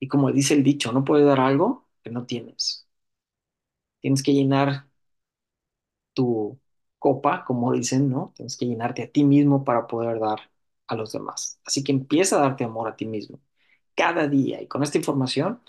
Y 0.00 0.08
como 0.08 0.32
dice 0.32 0.54
el 0.54 0.64
dicho, 0.64 0.92
no 0.92 1.04
puedes 1.04 1.26
dar 1.26 1.40
algo 1.40 1.88
que 2.04 2.10
no 2.10 2.26
tienes. 2.26 2.86
Tienes 4.00 4.22
que 4.22 4.32
llenar 4.34 4.86
tu 6.14 6.58
copa, 6.98 7.44
como 7.44 7.72
dicen, 7.72 8.08
¿no? 8.10 8.32
Tienes 8.36 8.56
que 8.56 8.66
llenarte 8.66 9.02
a 9.02 9.10
ti 9.10 9.24
mismo 9.24 9.64
para 9.64 9.86
poder 9.86 10.18
dar 10.20 10.49
a 10.90 10.96
los 10.96 11.12
demás. 11.12 11.60
Así 11.64 11.84
que 11.84 11.92
empieza 11.92 12.36
a 12.38 12.42
darte 12.42 12.64
amor 12.64 12.88
a 12.88 12.96
ti 12.96 13.06
mismo 13.06 13.40
cada 13.96 14.28
día. 14.28 14.62
Y 14.62 14.68
con 14.68 14.82
esta 14.82 14.98
información, 14.98 15.60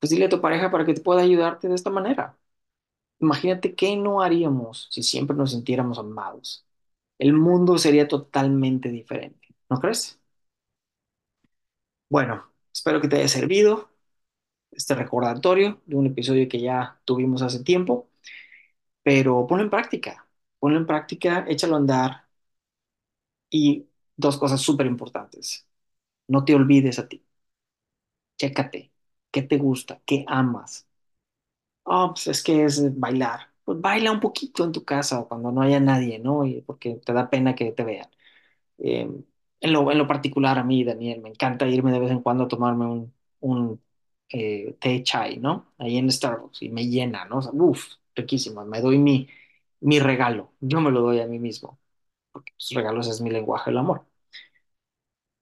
pues 0.00 0.10
dile 0.10 0.26
a 0.26 0.28
tu 0.30 0.40
pareja 0.40 0.70
para 0.70 0.84
que 0.86 0.94
te 0.94 1.00
pueda 1.02 1.22
ayudarte 1.22 1.68
de 1.68 1.74
esta 1.76 1.90
manera. 1.90 2.38
Imagínate 3.20 3.74
qué 3.76 3.96
no 3.96 4.22
haríamos 4.22 4.88
si 4.90 5.02
siempre 5.02 5.36
nos 5.36 5.52
sintiéramos 5.52 5.98
amados. 5.98 6.66
El 7.18 7.34
mundo 7.34 7.78
sería 7.78 8.08
totalmente 8.08 8.90
diferente, 8.90 9.48
¿no 9.70 9.80
crees? 9.80 10.20
Bueno, 12.08 12.52
espero 12.72 13.00
que 13.00 13.08
te 13.08 13.16
haya 13.16 13.28
servido 13.28 13.90
este 14.72 14.94
recordatorio 14.94 15.82
de 15.86 15.96
un 15.96 16.06
episodio 16.06 16.48
que 16.48 16.60
ya 16.60 17.00
tuvimos 17.04 17.42
hace 17.42 17.64
tiempo, 17.64 18.10
pero 19.02 19.46
ponlo 19.46 19.64
en 19.64 19.70
práctica, 19.70 20.28
ponlo 20.60 20.78
en 20.78 20.86
práctica, 20.86 21.46
échalo 21.48 21.74
a 21.76 21.78
andar 21.78 22.28
y 23.50 23.86
dos 24.18 24.38
cosas 24.38 24.62
súper 24.62 24.86
importantes. 24.88 25.68
No 26.28 26.44
te 26.44 26.54
olvides 26.56 26.98
a 27.00 27.08
ti, 27.08 27.24
chécate, 28.38 28.92
¿qué 29.30 29.42
te 29.42 29.58
gusta? 29.58 30.00
¿Qué 30.04 30.24
amas? 30.28 30.86
Oh, 31.84 32.10
pues 32.14 32.26
es 32.28 32.42
que 32.42 32.64
es 32.64 32.98
bailar. 32.98 33.40
Pues 33.64 33.80
baila 33.80 34.12
un 34.12 34.20
poquito 34.20 34.64
en 34.64 34.72
tu 34.72 34.84
casa 34.84 35.24
cuando 35.28 35.50
no 35.52 35.62
haya 35.62 35.80
nadie, 35.80 36.18
¿no? 36.18 36.44
Y 36.44 36.62
porque 36.62 36.96
te 36.96 37.12
da 37.12 37.30
pena 37.30 37.54
que 37.54 37.72
te 37.72 37.84
vean. 37.84 38.08
Eh, 38.78 39.08
en 39.60 39.72
lo, 39.74 39.90
en 39.92 39.98
lo 39.98 40.08
particular 40.08 40.58
a 40.58 40.64
mí, 40.64 40.84
Daniel, 40.84 41.22
me 41.22 41.30
encanta 41.30 41.66
irme 41.68 41.92
de 41.92 42.00
vez 42.00 42.12
en 42.12 42.22
cuando 42.22 42.44
a 42.44 42.48
tomarme 42.48 42.86
un, 42.86 43.14
un 43.40 43.82
eh, 44.30 44.76
té 44.80 45.02
chai, 45.04 45.38
¿no? 45.38 45.74
Ahí 45.78 45.98
en 45.98 46.10
Starbucks 46.12 46.62
y 46.62 46.70
me 46.70 46.86
llena, 46.88 47.26
¿no? 47.26 47.38
O 47.40 47.52
uf, 47.70 47.86
riquísimo. 48.16 48.64
Me 48.66 48.80
doy 48.82 48.98
mi, 48.98 49.28
mi 49.80 50.00
regalo. 50.00 50.52
Yo 50.60 50.80
me 50.82 50.92
lo 50.92 51.02
doy 51.02 51.20
a 51.20 51.28
mí 51.28 51.38
mismo, 51.40 51.80
porque 52.32 52.52
los 52.58 52.70
regalos 52.74 53.08
es 53.08 53.22
mi 53.22 53.30
lenguaje 53.30 53.70
del 53.72 53.78
amor. 53.80 54.06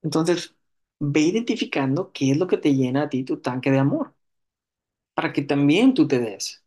Entonces, 0.07 0.55
ve 1.01 1.21
identificando 1.21 2.13
qué 2.13 2.31
es 2.31 2.39
lo 2.39 2.47
que 2.47 2.59
te 2.59 2.75
llena 2.75 3.03
a 3.05 3.09
ti 3.09 3.25
tu 3.25 3.39
tanque 3.41 3.73
de 3.73 3.81
amor, 3.81 4.15
para 5.15 5.33
que 5.33 5.43
también 5.43 5.95
tú 5.95 6.07
te 6.07 6.21
des. 6.21 6.65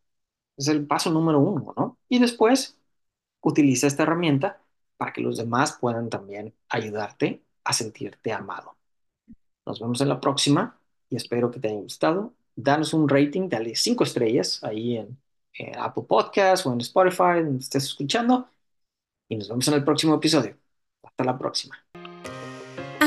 Es 0.58 0.68
el 0.68 0.86
paso 0.88 1.10
número 1.12 1.40
uno, 1.40 1.74
¿no? 1.78 1.98
Y 2.10 2.20
después 2.20 2.78
utiliza 3.42 3.88
esta 3.88 4.04
herramienta 4.04 4.62
para 4.98 5.14
que 5.14 5.22
los 5.22 5.38
demás 5.38 5.78
puedan 5.80 6.10
también 6.10 6.54
ayudarte 6.68 7.42
a 7.64 7.72
sentirte 7.74 8.34
amado. 8.34 8.76
Nos 9.66 9.80
vemos 9.80 10.02
en 10.02 10.10
la 10.10 10.20
próxima 10.20 10.78
y 11.10 11.16
espero 11.16 11.50
que 11.52 11.60
te 11.62 11.70
haya 11.70 11.80
gustado. 11.80 12.34
Danos 12.56 12.94
un 12.94 13.08
rating, 13.08 13.48
dale 13.48 13.74
cinco 13.76 14.04
estrellas 14.04 14.62
ahí 14.64 14.98
en, 14.98 15.18
Apple 15.78 16.04
Podcast 16.08 16.66
o 16.66 16.74
en 16.74 16.82
Spotify, 16.82 17.44
donde 17.44 17.60
estés 17.60 17.86
escuchando. 17.86 18.50
Y 19.30 19.38
nos 19.38 19.50
vemos 19.50 19.68
en 19.70 19.76
el 19.76 19.84
próximo 19.86 20.16
episodio. 20.16 20.58
Hasta 21.04 21.24
la 21.24 21.38
próxima. 21.38 21.78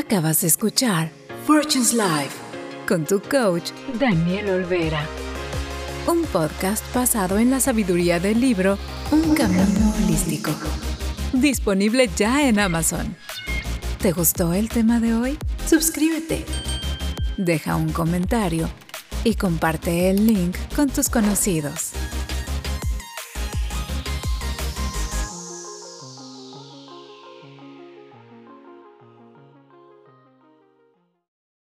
Acabas 0.04 0.40
de 0.40 0.48
escuchar 0.48 1.10
Fortune's 1.46 1.94
Life 1.94 2.36
con 2.88 3.04
tu 3.04 3.20
coach 3.20 3.70
Daniel 4.00 4.50
Olvera. 4.50 5.06
Un 6.08 6.24
podcast 6.24 6.84
basado 6.92 7.38
en 7.38 7.50
la 7.50 7.60
sabiduría 7.60 8.18
del 8.18 8.40
libro 8.40 8.76
Un 9.12 9.32
Camino 9.34 9.94
Holístico. 9.94 10.50
Disponible 11.32 12.10
ya 12.16 12.48
en 12.48 12.58
Amazon. 12.58 13.16
¿Te 14.00 14.10
gustó 14.10 14.52
el 14.52 14.68
tema 14.68 14.98
de 14.98 15.14
hoy? 15.14 15.38
Suscríbete. 15.66 16.44
Deja 17.36 17.76
un 17.76 17.92
comentario 17.92 18.68
y 19.22 19.36
comparte 19.36 20.10
el 20.10 20.26
link 20.26 20.56
con 20.74 20.90
tus 20.90 21.08
conocidos. 21.08 21.92